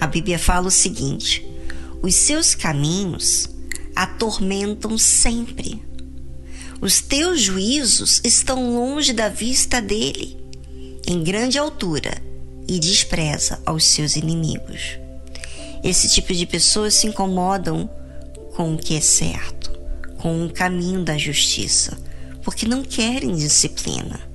A 0.00 0.06
Bíblia 0.06 0.38
fala 0.38 0.66
o 0.66 0.70
seguinte: 0.70 1.46
os 2.02 2.14
seus 2.14 2.54
caminhos 2.54 3.48
atormentam 3.94 4.98
sempre. 4.98 5.82
Os 6.80 7.00
teus 7.00 7.40
juízos 7.40 8.20
estão 8.24 8.74
longe 8.74 9.12
da 9.12 9.28
vista 9.28 9.80
dele, 9.80 10.36
em 11.06 11.22
grande 11.22 11.56
altura, 11.56 12.20
e 12.66 12.78
despreza 12.80 13.62
aos 13.64 13.84
seus 13.84 14.16
inimigos. 14.16 15.01
Esse 15.82 16.08
tipo 16.08 16.32
de 16.32 16.46
pessoas 16.46 16.94
se 16.94 17.06
incomodam 17.06 17.88
com 18.54 18.74
o 18.74 18.78
que 18.78 18.96
é 18.96 19.00
certo, 19.00 19.70
com 20.18 20.46
o 20.46 20.52
caminho 20.52 21.04
da 21.04 21.16
justiça, 21.18 21.98
porque 22.42 22.66
não 22.66 22.82
querem 22.82 23.34
disciplina 23.34 24.32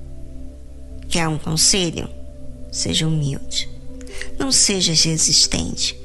Quer 1.08 1.26
um 1.26 1.38
conselho? 1.38 2.08
Seja 2.70 3.08
humilde. 3.08 3.68
Não 4.38 4.52
seja 4.52 4.92
resistente, 4.92 5.98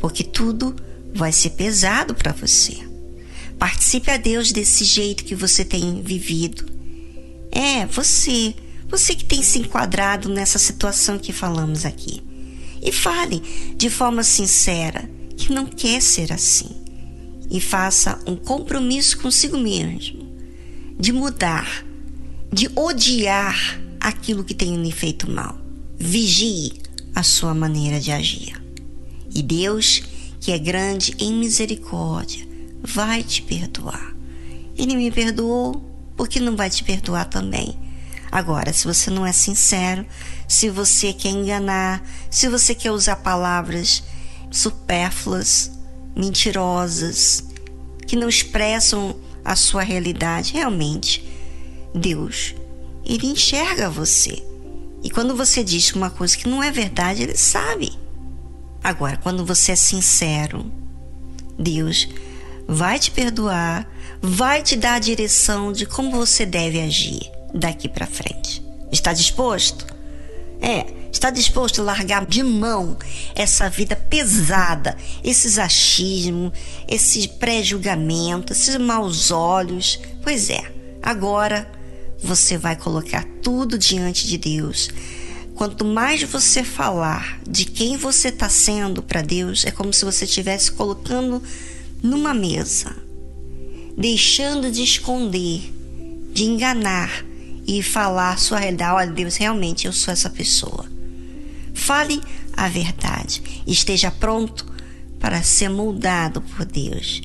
porque 0.00 0.24
tudo 0.24 0.74
vai 1.14 1.32
ser 1.32 1.50
pesado 1.50 2.14
para 2.14 2.32
você. 2.32 2.76
Participe 3.56 4.10
a 4.10 4.16
Deus 4.16 4.50
desse 4.50 4.84
jeito 4.84 5.24
que 5.24 5.34
você 5.34 5.64
tem 5.64 6.02
vivido. 6.02 6.66
É, 7.52 7.86
você, 7.86 8.54
você 8.88 9.14
que 9.14 9.24
tem 9.24 9.42
se 9.42 9.60
enquadrado 9.60 10.28
nessa 10.28 10.58
situação 10.58 11.18
que 11.18 11.32
falamos 11.32 11.84
aqui. 11.84 12.22
E 12.82 12.92
fale 12.92 13.42
de 13.76 13.90
forma 13.90 14.22
sincera 14.22 15.08
que 15.36 15.52
não 15.52 15.66
quer 15.66 16.00
ser 16.00 16.32
assim. 16.32 16.70
E 17.50 17.60
faça 17.60 18.20
um 18.26 18.36
compromisso 18.36 19.18
consigo 19.18 19.56
mesmo 19.56 20.28
de 20.98 21.12
mudar, 21.12 21.84
de 22.52 22.68
odiar 22.74 23.80
aquilo 24.00 24.42
que 24.42 24.54
tem 24.54 24.82
lhe 24.82 24.90
feito 24.90 25.30
mal. 25.30 25.56
Vigie 25.96 26.72
a 27.14 27.22
sua 27.22 27.54
maneira 27.54 28.00
de 28.00 28.10
agir. 28.10 28.60
E 29.34 29.42
Deus, 29.42 30.02
que 30.40 30.50
é 30.50 30.58
grande 30.58 31.14
em 31.18 31.32
misericórdia, 31.32 32.46
vai 32.82 33.22
te 33.22 33.42
perdoar. 33.42 34.14
Ele 34.76 34.96
me 34.96 35.10
perdoou, 35.10 35.84
porque 36.16 36.40
não 36.40 36.56
vai 36.56 36.70
te 36.70 36.82
perdoar 36.82 37.26
também? 37.26 37.76
Agora, 38.30 38.72
se 38.72 38.86
você 38.86 39.10
não 39.10 39.24
é 39.24 39.32
sincero, 39.32 40.04
se 40.48 40.70
você 40.70 41.12
quer 41.12 41.28
enganar, 41.28 42.02
se 42.30 42.48
você 42.48 42.74
quer 42.74 42.90
usar 42.90 43.16
palavras 43.16 44.02
supérfluas, 44.50 45.70
mentirosas, 46.16 47.44
que 48.06 48.16
não 48.16 48.28
expressam 48.28 49.14
a 49.44 49.54
sua 49.54 49.82
realidade, 49.82 50.54
realmente, 50.54 51.24
Deus 51.94 52.54
ele 53.08 53.26
enxerga 53.26 53.88
você. 53.88 54.44
E 55.02 55.10
quando 55.10 55.34
você 55.34 55.64
diz 55.64 55.92
uma 55.92 56.10
coisa 56.10 56.36
que 56.36 56.48
não 56.48 56.62
é 56.62 56.70
verdade, 56.70 57.22
ele 57.22 57.36
sabe. 57.36 57.92
Agora, 58.84 59.16
quando 59.16 59.44
você 59.44 59.72
é 59.72 59.76
sincero, 59.76 60.70
Deus 61.58 62.08
vai 62.66 62.98
te 62.98 63.10
perdoar, 63.10 63.88
vai 64.20 64.62
te 64.62 64.76
dar 64.76 64.94
a 64.94 64.98
direção 64.98 65.72
de 65.72 65.86
como 65.86 66.10
você 66.10 66.44
deve 66.44 66.80
agir 66.80 67.30
daqui 67.54 67.88
para 67.88 68.06
frente. 68.06 68.62
Está 68.92 69.12
disposto? 69.12 69.97
É, 70.60 70.86
está 71.12 71.30
disposto 71.30 71.80
a 71.80 71.84
largar 71.84 72.26
de 72.26 72.42
mão 72.42 72.96
essa 73.34 73.68
vida 73.68 73.96
pesada, 73.96 74.96
esses 75.22 75.58
achismos, 75.58 76.52
esse 76.86 77.28
pré-julgamento, 77.28 78.52
esses 78.52 78.76
maus 78.76 79.30
olhos? 79.30 80.00
Pois 80.22 80.50
é, 80.50 80.72
agora 81.02 81.70
você 82.22 82.58
vai 82.58 82.76
colocar 82.76 83.24
tudo 83.42 83.78
diante 83.78 84.26
de 84.26 84.36
Deus. 84.36 84.90
Quanto 85.54 85.84
mais 85.84 86.22
você 86.22 86.62
falar 86.62 87.40
de 87.48 87.64
quem 87.64 87.96
você 87.96 88.28
está 88.28 88.48
sendo 88.48 89.02
para 89.02 89.22
Deus, 89.22 89.64
é 89.64 89.70
como 89.70 89.92
se 89.92 90.04
você 90.04 90.24
estivesse 90.24 90.70
colocando 90.70 91.42
numa 92.02 92.32
mesa, 92.32 92.94
deixando 93.96 94.70
de 94.70 94.84
esconder, 94.84 95.72
de 96.32 96.44
enganar 96.44 97.24
e 97.68 97.82
falar 97.82 98.38
sua 98.38 98.60
realidade. 98.60 98.94
Olha, 98.94 99.10
Deus, 99.10 99.36
realmente 99.36 99.86
eu 99.86 99.92
sou 99.92 100.10
essa 100.10 100.30
pessoa. 100.30 100.86
Fale 101.74 102.22
a 102.56 102.66
verdade. 102.66 103.42
Esteja 103.66 104.10
pronto 104.10 104.66
para 105.20 105.42
ser 105.42 105.68
moldado 105.68 106.40
por 106.40 106.64
Deus. 106.64 107.20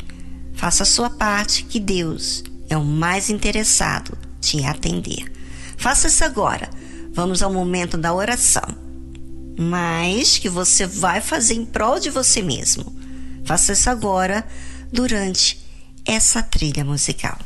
Faça 0.53 0.83
a 0.83 0.85
sua 0.85 1.09
parte, 1.09 1.63
que 1.63 1.79
Deus 1.79 2.43
é 2.69 2.75
o 2.75 2.83
mais 2.83 3.29
interessado 3.29 4.17
te 4.41 4.63
atender. 4.65 5.31
Faça 5.77 6.07
isso 6.07 6.25
agora. 6.25 6.69
Vamos 7.13 7.41
ao 7.41 7.51
momento 7.51 7.97
da 7.97 8.13
oração. 8.13 8.83
Mas 9.57 10.37
que 10.37 10.49
você 10.49 10.85
vai 10.85 11.21
fazer 11.21 11.53
em 11.53 11.65
prol 11.65 11.99
de 11.99 12.09
você 12.09 12.41
mesmo. 12.41 12.93
Faça 13.45 13.71
isso 13.71 13.89
agora 13.89 14.45
durante 14.91 15.63
essa 16.05 16.43
trilha 16.43 16.83
musical. 16.83 17.37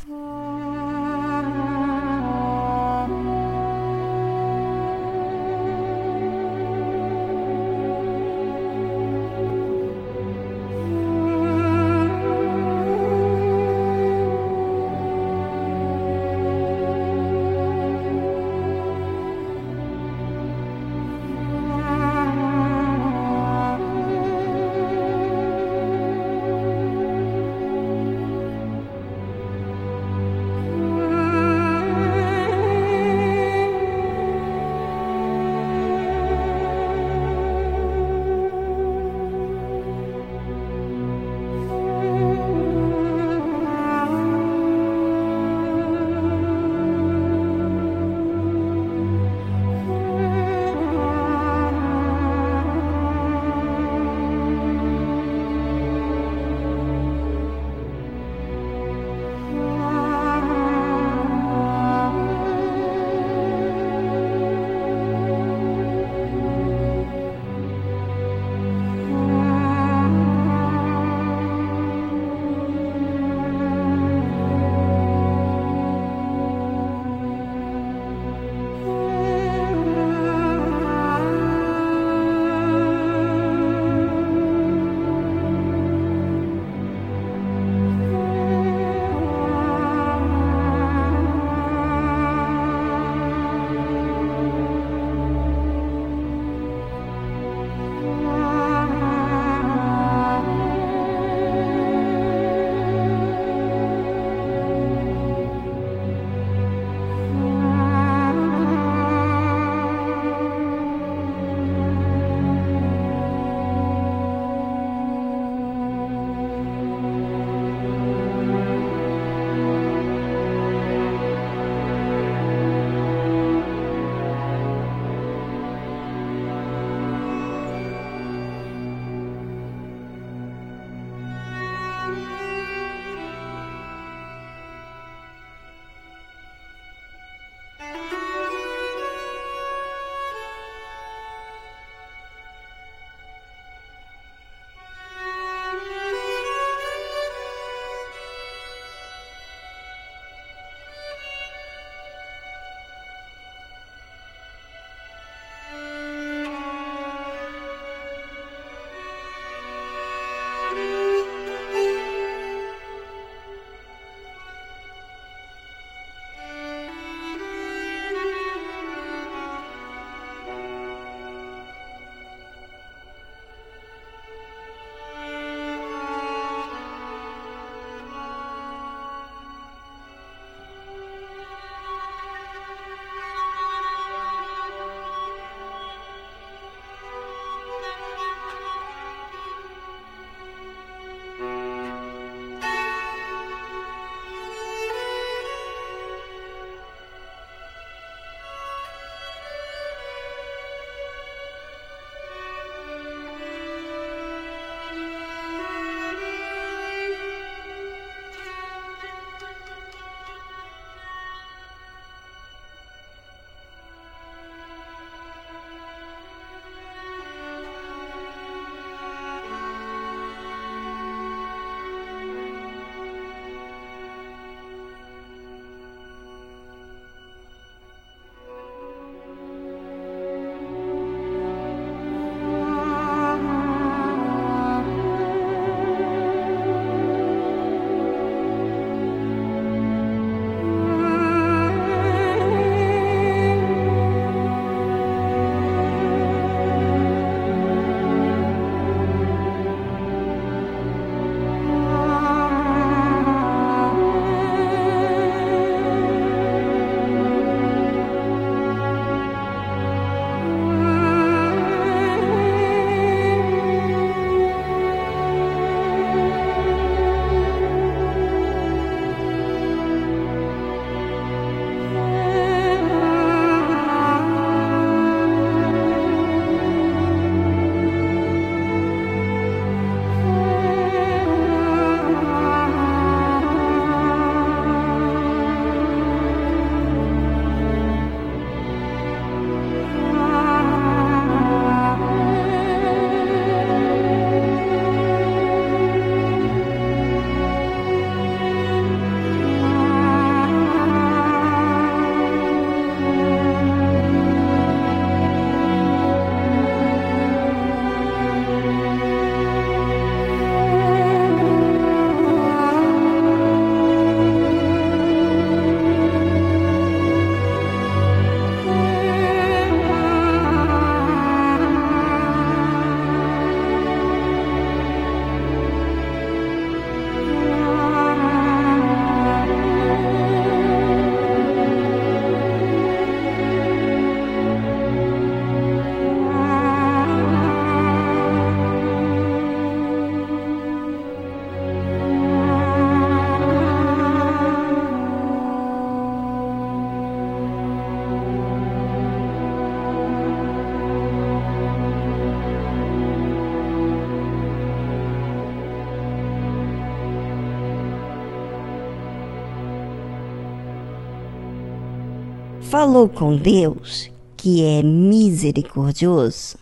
Falou 362.78 363.08
com 363.08 363.36
Deus, 363.36 364.08
que 364.36 364.62
é 364.62 364.84
misericordioso? 364.84 366.56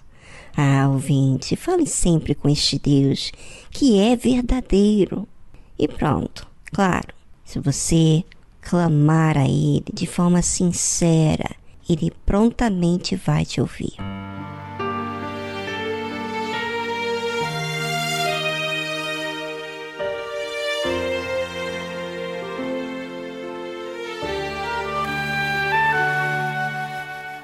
Ah, 0.56 0.88
ouvinte, 0.88 1.54
fale 1.56 1.86
sempre 1.86 2.34
com 2.34 2.48
este 2.48 2.78
Deus, 2.78 3.30
que 3.70 4.00
é 4.00 4.16
verdadeiro. 4.16 5.28
E 5.78 5.86
pronto, 5.86 6.46
claro, 6.72 7.12
se 7.44 7.58
você 7.60 8.24
clamar 8.62 9.36
a 9.36 9.44
Ele 9.44 9.84
de 9.92 10.06
forma 10.06 10.40
sincera, 10.40 11.54
Ele 11.86 12.10
prontamente 12.24 13.14
vai 13.14 13.44
te 13.44 13.60
ouvir. 13.60 13.92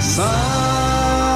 Saciá-lo-ei 0.00 1.26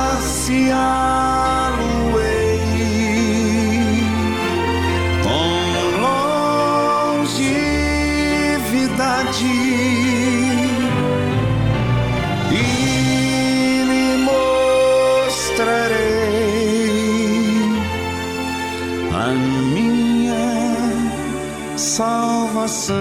salvação. 22.70 22.96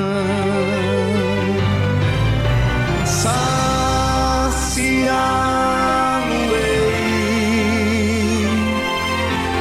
Saciá-lo-ei 3.05 3.59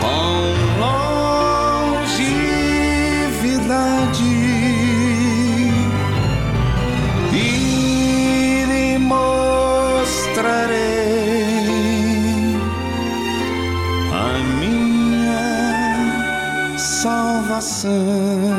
com 0.01 0.55
longevidade 0.81 2.15
e 7.33 8.65
lhe 8.69 8.99
mostrarei 8.99 9.29
a 14.13 14.25
minha 14.59 15.47
salvação. 16.79 18.58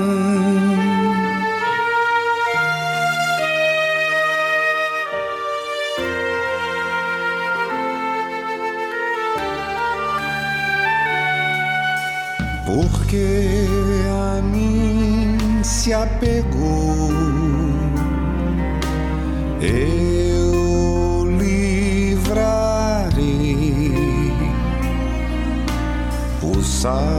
O 26.86 27.19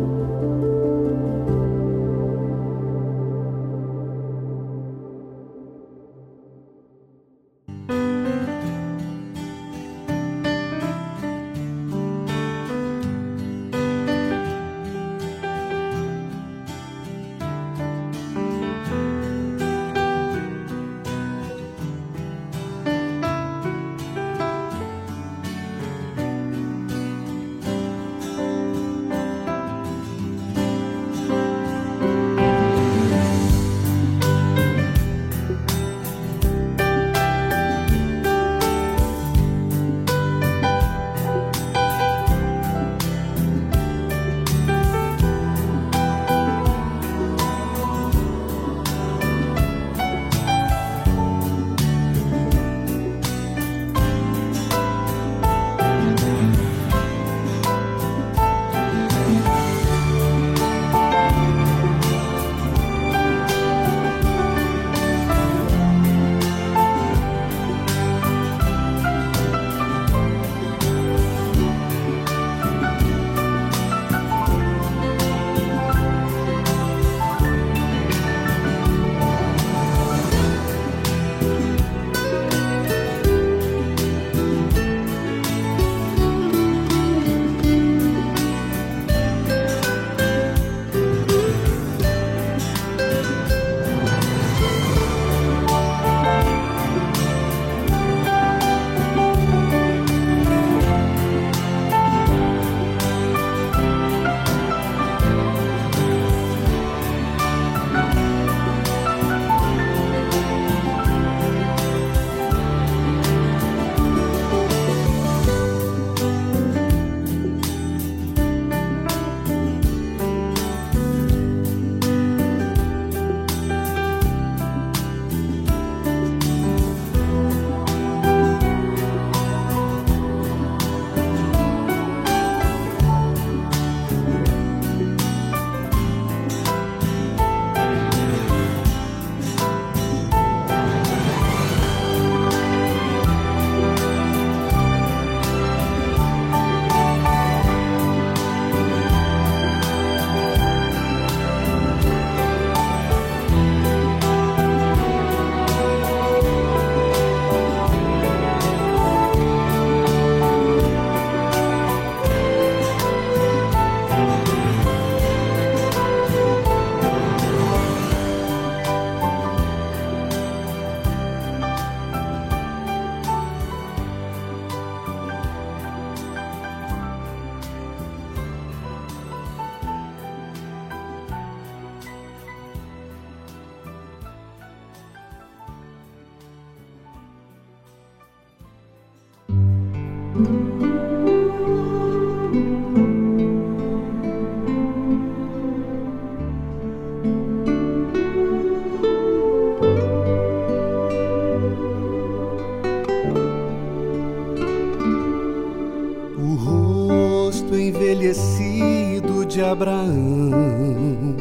De 209.51 209.61
Abraão. 209.61 211.35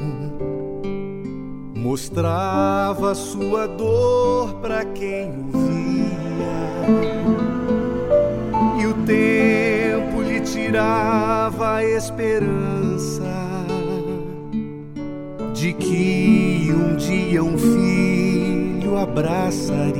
Mostrava 1.76 3.14
sua 3.14 3.68
dor 3.68 4.54
para 4.54 4.84
quem 4.84 5.30
o 5.30 5.58
via, 5.58 6.88
e 8.80 8.86
o 8.86 8.94
tempo 9.06 10.22
lhe 10.22 10.40
tirava 10.40 11.76
a 11.76 11.84
esperança 11.84 13.30
de 15.54 15.72
que 15.72 16.72
um 16.72 16.96
dia 16.96 17.44
um 17.44 17.56
filho 17.56 18.98
abraçaria. 18.98 19.94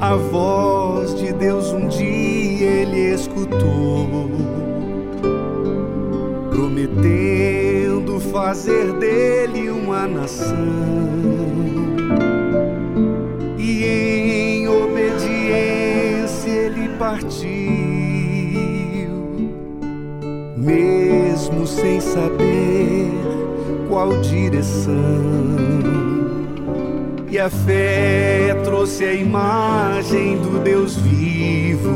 A 0.00 0.16
voz 0.16 1.14
de 1.14 1.30
Deus 1.34 1.72
um 1.72 1.88
dia 1.88 2.66
ele 2.66 3.12
escutou, 3.12 4.30
prometendo 6.72 8.18
fazer 8.32 8.92
dele 8.94 9.70
uma 9.70 10.08
nação. 10.08 10.56
E 13.58 13.84
em 13.84 14.68
obediência 14.68 16.50
ele 16.50 16.88
partiu, 16.98 17.50
mesmo 20.56 21.66
sem 21.66 22.00
saber 22.00 23.12
qual 23.88 24.18
direção. 24.20 24.92
E 27.30 27.38
a 27.38 27.50
fé 27.50 28.54
trouxe 28.64 29.04
a 29.04 29.12
imagem 29.12 30.38
do 30.38 30.58
Deus 30.62 30.96
vivo, 30.96 31.90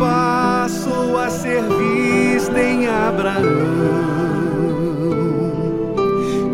passou 0.00 1.18
a 1.18 1.28
ser 1.28 1.62
em 2.56 2.86
Abraão. 2.88 3.44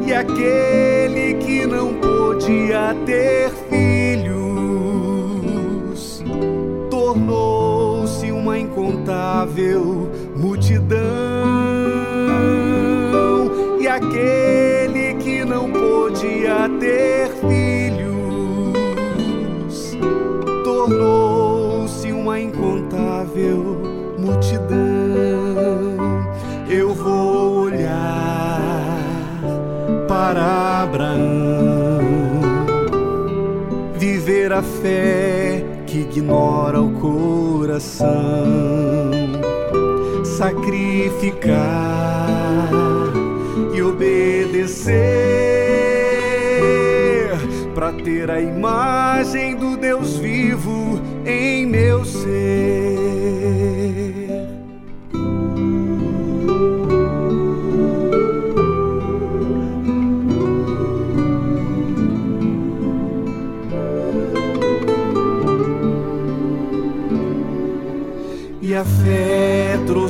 E 0.05 0.13
aquele 0.13 1.35
que 1.35 1.65
não 1.65 1.95
podia 1.95 2.97
ter 3.07 3.51
filhos, 3.71 4.65
tornou-se 6.91 8.33
uma 8.33 8.59
incontável 8.59 10.11
multidão. 10.35 10.99
E 13.81 13.87
aquele 13.87 15.15
que 15.23 15.45
não 15.45 15.71
podia 15.71 16.69
ter 16.81 17.29
filhos, 17.49 17.87
tornou-se 20.65 21.26
fé 34.83 35.65
que 35.87 36.01
ignora 36.01 36.81
o 36.81 36.93
coração, 36.93 38.07
sacrificar 40.25 41.57
e 43.75 43.83
obedecer 43.83 44.97
para 47.75 47.93
ter 47.93 48.31
a 48.31 48.41
imagem 48.41 49.55
do 49.57 49.77
Deus 49.77 50.17
vivo 50.17 51.01
em 51.25 51.67
meu 51.67 52.05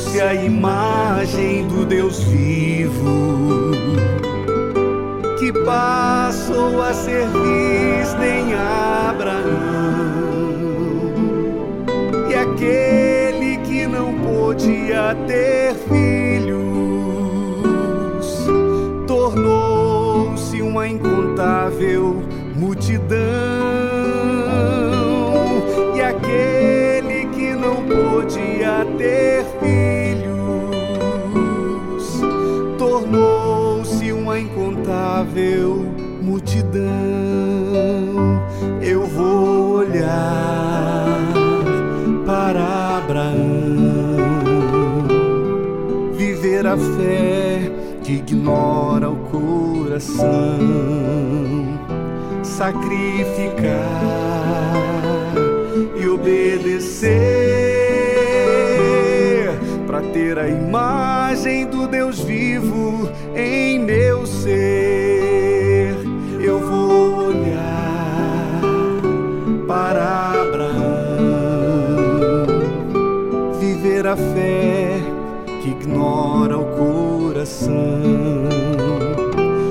trouxe 0.06 0.20
a 0.20 0.34
imagem 0.34 1.66
do 1.66 1.84
Deus 1.84 2.22
vivo, 2.24 3.72
que 5.38 5.52
passou 5.64 6.80
a 6.82 6.94
ser 6.94 7.26
vista 7.26 8.24
em 8.24 8.54
Abraão. 9.08 9.44
E 12.30 12.34
aquele 12.34 13.58
que 13.58 13.86
não 13.86 14.14
podia 14.14 15.16
ter 15.26 15.74
filhos, 15.88 16.66
tornou-se 19.06 20.62
uma 20.62 20.86
incontável 20.86 22.22
multidão. 22.54 23.55
Incontável 35.36 35.86
multidão. 36.22 36.82
Eu 38.82 39.06
vou 39.06 39.76
olhar 39.76 41.18
para 42.24 42.98
Abraão, 42.98 43.34
viver 46.16 46.66
a 46.66 46.76
fé 46.76 47.70
que 48.02 48.14
ignora 48.14 49.10
o 49.10 49.16
coração, 49.16 50.26
sacrificar 52.42 53.66
e 56.00 56.08
obedecer. 56.08 57.16
Para 59.86 60.00
ter 60.12 60.38
a 60.38 60.48
imagem 60.48 61.66
do 61.66 61.86
Deus 61.86 62.18
vivo 62.20 63.08
em 63.34 63.78
meu 63.78 64.05
fé 74.34 74.98
que 75.62 75.70
ignora 75.70 76.58
o 76.58 76.66
coração, 76.76 77.74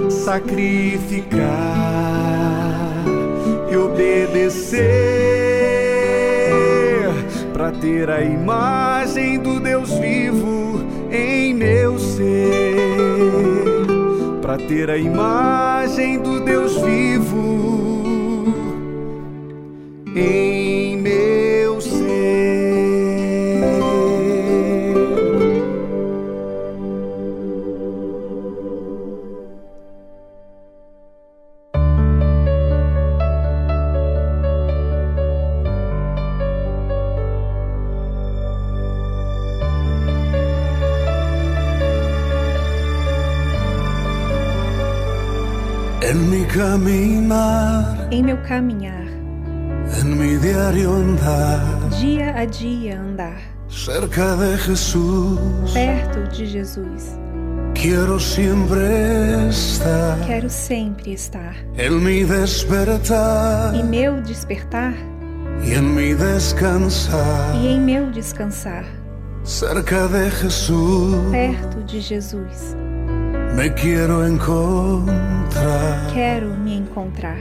sacrificar 0.09 1.45
e 3.71 3.75
obedecer 3.77 4.85
para 7.53 7.71
ter 7.71 8.09
a 8.09 8.21
imagem 8.21 9.39
do 9.39 9.59
Deus 9.59 9.91
vivo 9.93 10.83
em 11.11 11.53
meu 11.53 11.97
ser, 11.97 12.25
para 14.41 14.57
ter 14.57 14.89
a 14.89 14.97
imagem 14.97 16.19
do 16.19 16.39
Deus 16.41 16.75
vivo 16.81 17.55
em 20.15 20.64
dia 52.47 52.93
a 52.93 52.97
dia 52.99 52.99
andar, 52.99 53.37
cerca 53.69 54.35
de 54.35 54.57
Jesús, 54.57 55.39
perto 55.73 56.21
de 56.35 56.45
Jesus. 56.45 57.17
quiero 57.73 58.19
siempre 58.19 59.49
estar. 59.49 60.19
Quero 60.25 60.49
sempre 60.49 61.13
estar. 61.13 61.55
En 61.77 62.03
mi 62.03 62.23
despertar, 62.23 63.73
E 63.75 63.83
meu 63.83 64.21
despertar, 64.21 64.93
y 65.63 65.73
en 65.73 65.95
mi 65.95 66.13
descansar 66.13 67.55
e 67.55 67.67
em 67.67 67.79
meu 67.81 68.11
descansar, 68.11 68.85
cerca 69.43 70.07
de 70.07 70.29
Jesús 70.31 71.15
perto 71.31 71.81
de 71.83 71.99
Jesus. 72.01 72.75
me 73.55 73.69
quiero 73.73 74.25
encontrar. 74.27 76.11
Quero 76.13 76.47
me 76.57 76.77
encontrar 76.77 77.37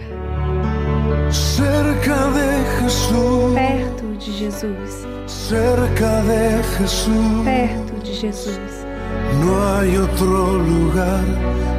Cerca 1.30 2.16
de 2.30 2.82
Jesús, 2.82 3.54
perto 3.54 4.03
de 4.18 4.32
Jesus, 4.32 5.06
cerca 5.26 6.22
de 6.22 6.62
Jesús, 6.78 7.44
perto 7.44 8.04
de 8.04 8.14
Jesus. 8.14 8.58
no 9.40 9.78
hay 9.78 9.96
otro 9.96 10.58
lugar 10.58 11.24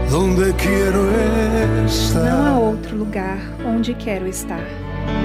donde 0.10 0.54
quiero 0.54 1.04
Não 1.04 1.82
há 1.82 1.86
estar. 1.86 2.58
outro 2.60 2.98
lugar 2.98 3.38
onde 3.66 3.94
quero 3.96 4.28
estar. 4.28 4.64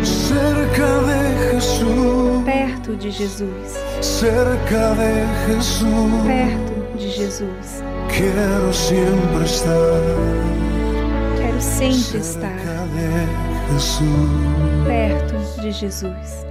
Cerca 0.03 0.87
de 1.09 1.55
Jesús, 1.55 2.45
Perto 2.45 2.97
de 2.97 3.11
Jesus, 3.11 3.79
cerca 4.01 4.95
de 4.95 5.27
Jesús, 5.47 6.13
perto 6.27 6.99
de 6.99 7.11
Jesus. 7.11 7.83
quiero 8.09 8.73
siempre 8.73 9.45
estar. 9.45 10.01
Quero 11.39 11.61
sempre 11.61 11.95
Cerca 11.95 12.19
estar 12.19 12.57
de 12.95 13.51
perto 14.87 15.63
de 15.63 15.73
Jesus. 15.73 16.50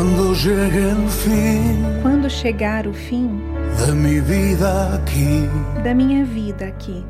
Cuando 0.00 0.32
llegue 0.32 0.92
el 0.92 1.08
fin 1.10 1.84
Quando 2.00 2.30
chegar 2.30 2.86
o 2.86 2.92
fim 2.94 3.38
de 3.84 3.92
mi 3.92 4.18
vida 4.18 4.94
aquí, 4.94 5.46
da 5.84 5.92
minha 5.94 6.24
vida 6.24 6.68
aqui, 6.68 7.04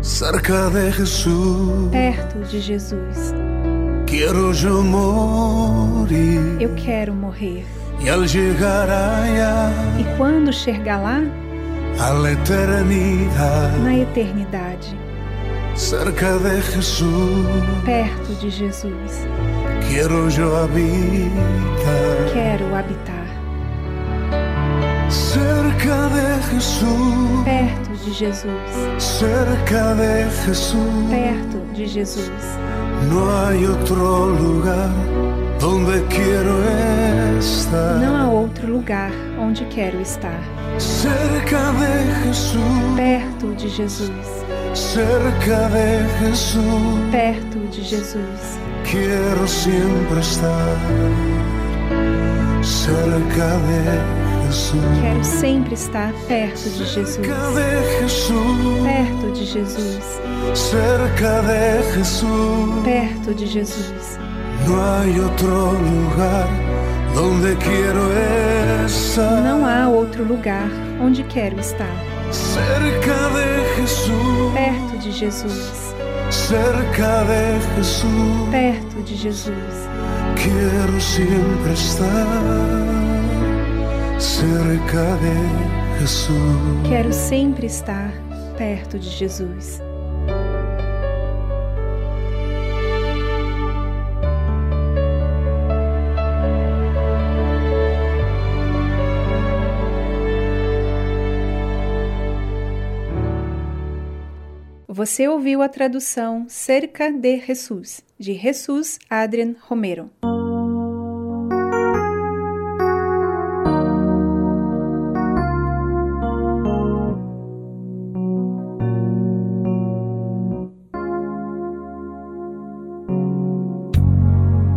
cerca 0.00 0.70
de 0.70 0.92
Jesús, 0.92 1.90
perto 1.90 2.38
de 2.48 2.60
Jesus, 2.60 3.34
quiero 4.06 4.52
yo 4.52 4.80
morir. 4.84 6.56
eu 6.60 6.72
quero 6.76 7.12
morrer. 7.12 7.64
Al 8.08 8.24
llegar 8.28 8.88
allá, 8.90 9.68
E 9.98 10.04
quando 10.16 10.52
chegar 10.52 11.02
lá, 11.02 11.22
a 11.98 12.12
la 12.12 12.30
eternidad, 12.30 13.76
na 13.82 13.96
eternidade, 13.96 14.96
cerca 15.74 16.38
de 16.38 16.62
Jesús, 16.62 17.44
perto 17.84 18.34
de 18.40 18.50
Jesus, 18.50 19.26
quiero 19.88 20.28
yo 20.28 20.56
habitar. 20.56 22.32
quero 22.32 22.74
habitar. 22.76 23.26
Cerca 25.08 26.08
de 26.08 26.42
Jesús, 26.50 27.44
Perto 27.44 27.90
de 28.04 28.12
Jesus, 28.12 28.52
cerca 28.98 29.94
de 29.94 30.24
Jesús, 30.44 30.78
perto 31.10 31.58
de 31.76 31.86
Jesus. 31.88 32.30
no 33.10 33.30
hay 33.46 33.64
otro 33.66 34.30
lugar 34.30 34.90
donde 35.60 36.02
quiero 36.06 36.58
estar. 37.38 37.96
Não 38.00 38.16
há 38.16 38.28
outro 38.28 38.66
lugar 38.68 39.10
onde 39.38 39.64
quero 39.66 40.00
estar. 40.00 40.40
Cerca 40.78 41.72
de 41.72 42.26
Jesús, 42.26 42.62
Perto 42.96 43.52
de 43.54 43.68
Jesus, 43.68 44.10
cerca 44.74 45.68
de 45.68 46.04
Jesús, 46.20 46.98
perto 47.12 47.58
de 47.70 47.82
Jesus. 47.84 48.58
Quiero 48.90 49.46
siempre 49.46 50.20
estar. 50.20 50.76
Cerca 52.62 53.56
de 53.58 54.46
Jesús, 54.46 54.80
Quero 55.00 55.24
sempre 55.24 55.74
estar 55.74 56.12
perto 56.28 56.68
de 56.70 56.84
Jesus. 56.84 57.14
cerca 57.16 57.50
de 57.50 58.00
Jesús, 58.00 58.82
Perto 58.84 59.32
de 59.32 59.46
Jesus, 59.46 60.20
cerca 60.54 61.42
de 61.42 61.82
Jesús. 61.94 62.84
perto 62.84 63.34
de 63.34 63.46
Jesus. 63.46 64.18
No 64.66 64.82
hay 64.82 65.20
otro 65.20 65.72
lugar 65.72 66.48
donde 67.14 67.54
quiero 67.56 68.84
estar. 68.86 69.42
Não 69.42 69.64
há 69.66 69.88
outro 69.88 70.24
lugar 70.24 70.68
onde 71.00 71.22
quero 71.24 71.58
estar. 71.60 71.94
Cerca 72.30 73.28
de 73.36 73.56
Perto 74.54 74.98
de 74.98 75.12
Jesus, 75.12 75.85
cerca 76.30 77.24
de 77.24 77.60
Jesús. 77.76 78.48
perto 78.50 79.02
de 79.02 79.16
Jesus. 79.16 79.88
Quiero 80.34 81.00
siempre 81.00 81.72
estar 81.72 82.26
cerca 84.18 85.16
de 85.16 85.98
Jesús. 86.00 86.88
Quero 86.88 87.12
sempre 87.12 87.66
estar 87.66 88.12
perto 88.56 88.98
de 88.98 89.08
Jesus. 89.08 89.80
Você 104.96 105.28
ouviu 105.28 105.60
a 105.60 105.68
tradução 105.68 106.46
Cerca 106.48 107.12
de 107.12 107.38
Jesus, 107.40 108.02
de 108.18 108.32
Jesus 108.32 108.98
Adrian 109.10 109.54
Romero. 109.60 110.08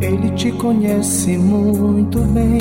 Ele 0.01 0.31
te 0.35 0.51
conhece 0.51 1.37
muito 1.37 2.19
bem, 2.33 2.59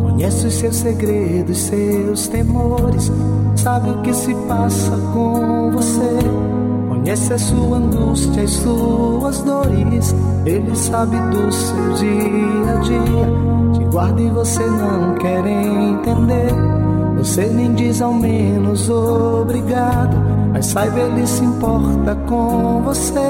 conhece 0.00 0.46
os 0.46 0.54
seus 0.54 0.76
segredos, 0.76 1.58
seus 1.58 2.28
temores, 2.28 3.10
sabe 3.56 3.90
o 3.90 4.02
que 4.02 4.14
se 4.14 4.32
passa 4.46 4.96
com 5.12 5.72
você, 5.72 6.53
conhece 7.04 7.34
a 7.34 7.38
sua 7.38 7.76
angústia 7.76 8.44
e 8.44 8.48
suas 8.48 9.42
dores, 9.42 10.14
ele 10.46 10.74
sabe 10.74 11.18
do 11.18 11.52
seu 11.52 11.92
dia 11.96 12.72
a 12.72 12.80
dia, 12.80 13.74
te 13.74 13.84
guarda 13.90 14.22
e 14.22 14.30
você 14.30 14.64
não 14.64 15.14
quer 15.16 15.46
entender. 15.46 16.50
Você 17.18 17.44
nem 17.44 17.74
diz 17.74 18.00
ao 18.00 18.14
menos 18.14 18.88
obrigado, 18.88 20.16
mas 20.50 20.64
saiba 20.64 20.98
ele 20.98 21.26
se 21.26 21.44
importa 21.44 22.14
com 22.26 22.80
você. 22.82 23.20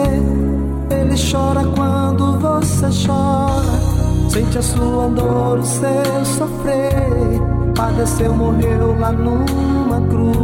Ele 0.91 1.17
chora 1.31 1.65
quando 1.75 2.39
você 2.39 2.87
chora. 3.07 4.31
Sente 4.31 4.59
a 4.59 4.63
sua 4.63 5.09
dor, 5.09 5.59
o 5.59 5.65
seu 5.65 6.25
sofrer. 6.25 7.43
Padeceu, 7.75 8.33
morreu 8.35 8.97
lá 9.01 9.11
numa 9.11 10.01
cruz. 10.09 10.44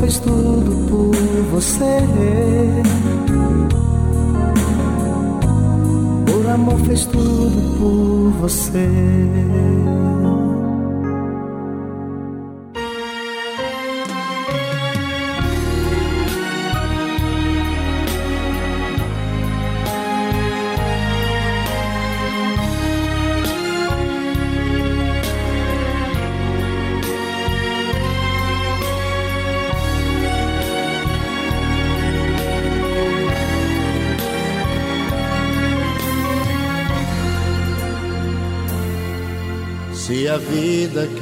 Fez 0.00 0.18
tudo 0.18 0.88
por 0.88 1.14
você. 1.50 1.98
Por 6.26 6.46
amor 6.48 6.78
fez 6.80 7.04
tudo 7.06 7.78
por 7.78 8.30
você. 8.40 8.88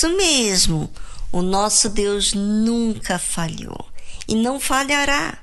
isso 0.00 0.16
mesmo. 0.16 0.90
O 1.30 1.42
nosso 1.42 1.90
Deus 1.90 2.32
nunca 2.32 3.18
falhou 3.18 3.86
e 4.26 4.34
não 4.34 4.58
falhará. 4.58 5.38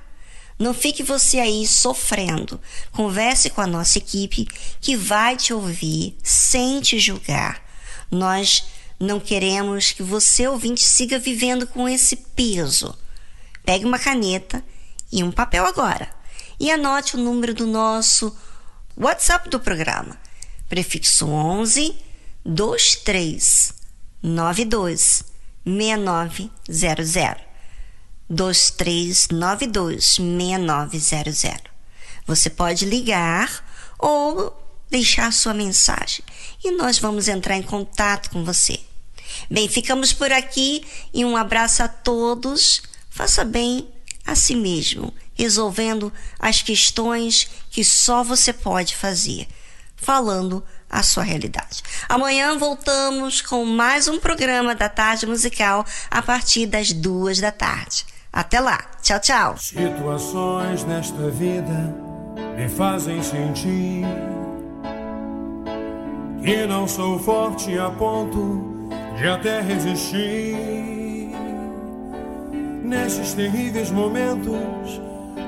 Não 0.58 0.74
fique 0.74 1.04
você 1.04 1.38
aí 1.38 1.68
sofrendo. 1.68 2.60
Converse 2.92 3.52
com 3.52 3.62
a 3.62 3.68
nossa 3.68 4.00
equipe 4.00 4.48
que 4.82 4.96
vai 4.96 5.38
te 5.38 5.54
ouvir 5.54 6.18
sem 6.24 6.82
te 6.82 7.00
julgar. 7.00 7.62
Nós 8.10 8.66
não 9.00 9.20
queremos 9.20 9.92
que 9.92 10.02
você, 10.02 10.48
ouvinte, 10.48 10.84
siga 10.84 11.20
vivendo 11.20 11.68
com 11.68 11.88
esse 11.88 12.16
peso. 12.16 12.98
Pegue 13.64 13.86
uma 13.86 14.00
caneta 14.00 14.64
e 15.12 15.24
um 15.24 15.32
papel 15.32 15.68
agora 15.68 16.10
e 16.60 16.72
anote 16.72 17.16
o 17.16 17.20
número 17.20 17.54
do 17.54 17.68
nosso 17.68 18.36
WhatsApp 18.98 19.50
do 19.50 19.60
programa. 19.60 20.18
Prefixo 20.68 21.28
11 21.28 21.96
23 22.44 23.77
92 24.22 25.24
6900. 25.66 27.48
2392 28.30 30.06
6900. 30.06 31.72
Você 32.26 32.50
pode 32.50 32.86
ligar 32.86 33.64
ou 33.98 34.54
deixar 34.90 35.32
sua 35.32 35.54
mensagem 35.54 36.24
e 36.64 36.72
nós 36.72 37.00
vamos 37.00 37.28
entrar 37.28 37.56
em 37.56 37.64
contato 37.64 38.30
com 38.30 38.44
você. 38.44 38.80
Bem, 39.50 39.68
ficamos 39.68 40.14
por 40.14 40.32
aqui 40.32 40.86
e 41.14 41.24
um 41.24 41.36
abraço 41.38 41.84
a 41.84 41.88
todos. 41.88 42.82
Faça 43.10 43.44
bem 43.44 43.88
a 44.26 44.36
si 44.36 44.56
mesmo, 44.56 45.14
resolvendo 45.34 46.12
as 46.40 46.62
questões 46.62 47.48
que 47.70 47.84
só 47.84 48.24
você 48.24 48.52
pode 48.52 48.96
fazer, 48.96 49.48
falando 49.96 50.64
a 50.90 51.04
sua 51.04 51.24
realidade. 51.24 51.84
Amanhã 52.08 52.58
voltamos 52.58 53.42
com 53.42 53.66
mais 53.66 54.08
um 54.08 54.20
programa 54.20 54.74
da 54.74 54.90
Tarde 54.90 55.26
Musical 55.26 55.86
a 56.10 56.22
partir 56.22 56.66
das 56.66 56.94
duas 56.94 57.40
da 57.40 57.52
tarde. 57.52 58.06
Até 58.32 58.60
lá. 58.60 58.80
Tchau, 59.02 59.20
tchau. 59.20 59.58
Situações 59.58 60.84
nesta 60.84 61.30
vida 61.30 61.96
me 62.56 62.70
fazem 62.70 63.22
sentir 63.24 64.06
que 66.44 66.66
não 66.66 66.88
sou 66.88 67.20
forte 67.20 67.78
a 67.78 67.90
ponto 67.90 68.90
de 69.18 69.28
até 69.28 69.62
resistir. 69.62 70.56
Nesses 72.84 73.34
terríveis 73.34 73.92
momentos, 73.92 75.02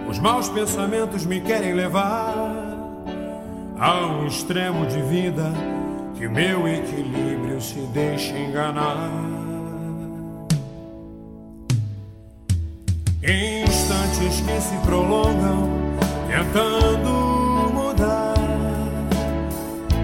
os 0.10 0.20
maus 0.20 0.49
pensamentos 0.49 1.26
me 1.26 1.40
querem 1.40 1.74
levar 1.74 2.49
a 3.80 4.06
um 4.06 4.27
extremo 4.27 4.85
de 4.88 5.01
vida 5.03 5.53
que 6.15 6.27
meu 6.27 6.68
equilíbrio 6.68 7.61
se 7.61 7.80
deixa 7.93 8.38
enganar. 8.38 9.10
Instantes 13.23 14.41
que 14.41 14.61
se 14.61 14.76
prolongam, 14.85 15.69
tentando 16.27 17.72
mudar 17.73 18.34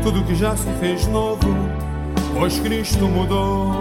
tudo 0.02 0.24
que 0.24 0.36
já 0.36 0.56
se 0.56 0.70
fez 0.80 1.06
novo, 1.08 1.56
pois 2.34 2.60
Cristo 2.60 3.08
mudou. 3.08 3.74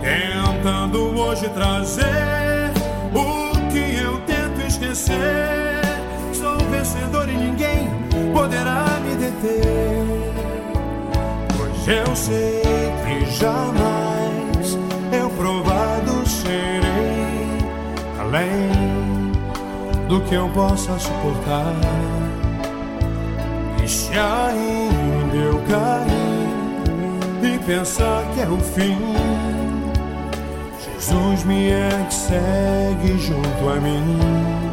Tentando 0.00 1.18
hoje 1.18 1.48
trazer 1.48 2.70
o 3.12 3.52
que 3.72 3.96
eu 3.96 4.20
tento 4.20 4.66
esquecer. 4.66 5.82
Sou 6.32 6.58
vencedor 6.70 7.28
e 7.28 7.36
ninguém 7.36 7.73
poderá 8.34 9.00
me 9.04 9.14
deter. 9.14 10.04
Pois 11.56 11.88
eu 11.88 12.16
sei 12.16 12.62
que 13.04 13.26
jamais 13.30 14.78
eu 15.12 15.30
provado 15.30 16.28
serei 16.28 17.58
além 18.18 19.32
do 20.08 20.20
que 20.22 20.34
eu 20.34 20.48
possa 20.48 20.98
suportar. 20.98 21.74
E 23.82 23.88
se 23.88 24.10
ainda 24.12 25.36
eu 25.36 25.60
cair 25.68 27.54
e 27.54 27.58
pensar 27.60 28.24
que 28.34 28.40
é 28.40 28.48
o 28.48 28.58
fim, 28.58 28.98
Jesus 30.82 31.44
me 31.44 31.70
é 31.70 32.06
que 32.08 32.14
segue 32.14 33.18
junto 33.18 33.68
a 33.68 33.80
mim. 33.80 34.63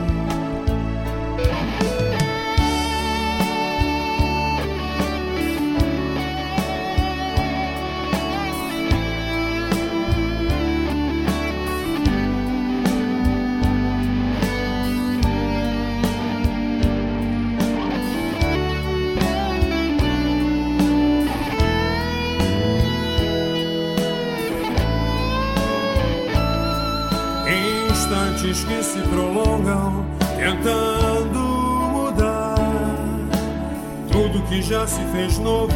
Fez 35.12 35.38
novo, 35.38 35.74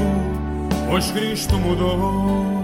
pois 0.90 1.12
Cristo 1.12 1.57
mudou. 1.57 2.64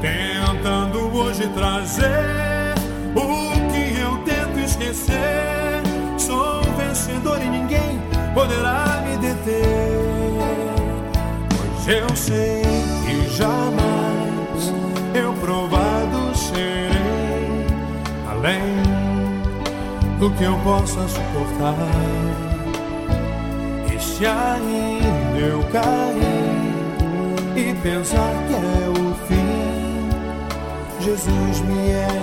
Tentando 0.00 1.14
hoje 1.14 1.46
trazer 1.48 2.74
o 3.14 3.52
que 3.70 4.00
eu 4.00 4.16
tento 4.24 4.58
esquecer. 4.58 5.82
Sou 6.16 6.62
vencedor 6.78 7.40
e 7.42 7.48
ninguém 7.48 8.00
poderá 8.34 9.02
me 9.06 9.16
deter. 9.18 9.98
Pois 11.50 11.88
eu 11.88 12.16
sei 12.16 12.62
que 13.04 13.28
jamais 13.36 14.72
eu 15.14 15.32
provado 15.34 16.34
serei 16.34 17.66
além 18.30 18.80
do 20.18 20.30
que 20.30 20.44
eu 20.44 20.56
possa 20.60 21.06
suportar. 21.08 21.76
E 23.94 24.00
se 24.00 24.24
ainda 24.26 24.99
eu 25.40 25.62
cair 25.72 26.70
e 27.56 27.74
pensar 27.82 28.34
que 28.46 28.54
é 28.54 28.88
o 28.90 29.14
fim, 29.26 30.10
Jesus 31.00 31.60
me 31.62 31.80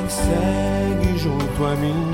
segue 0.07 1.18
junto 1.18 1.65
a 1.65 1.76
mim. 1.76 2.11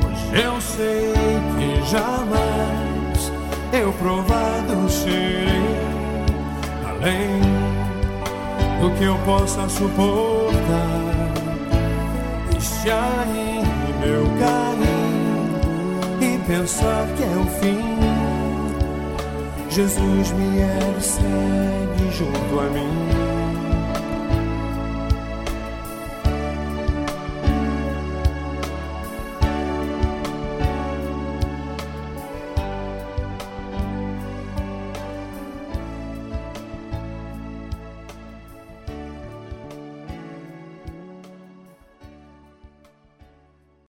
Pois 0.00 0.44
eu 0.44 0.60
sei 0.60 1.12
que 1.56 1.90
jamais 1.90 3.32
eu 3.72 3.92
provado 3.92 4.88
serei 4.90 5.46
além 6.84 7.40
do 8.80 8.90
que 8.98 9.04
eu 9.04 9.16
possa 9.18 9.68
suportar. 9.68 11.06
E 12.56 12.60
se 12.60 12.90
ainda 12.90 14.06
eu 14.06 14.24
cair 14.40 14.74
e 16.20 16.38
pensar 16.46 17.06
que 17.16 17.22
é 17.22 17.36
o 17.36 17.46
fim, 17.60 18.15
Jesus 19.76 20.32
me 20.32 20.58
ergue 20.62 21.02
segue 21.02 22.10
junto 22.10 22.60
a 22.60 22.70
mim. 22.70 23.05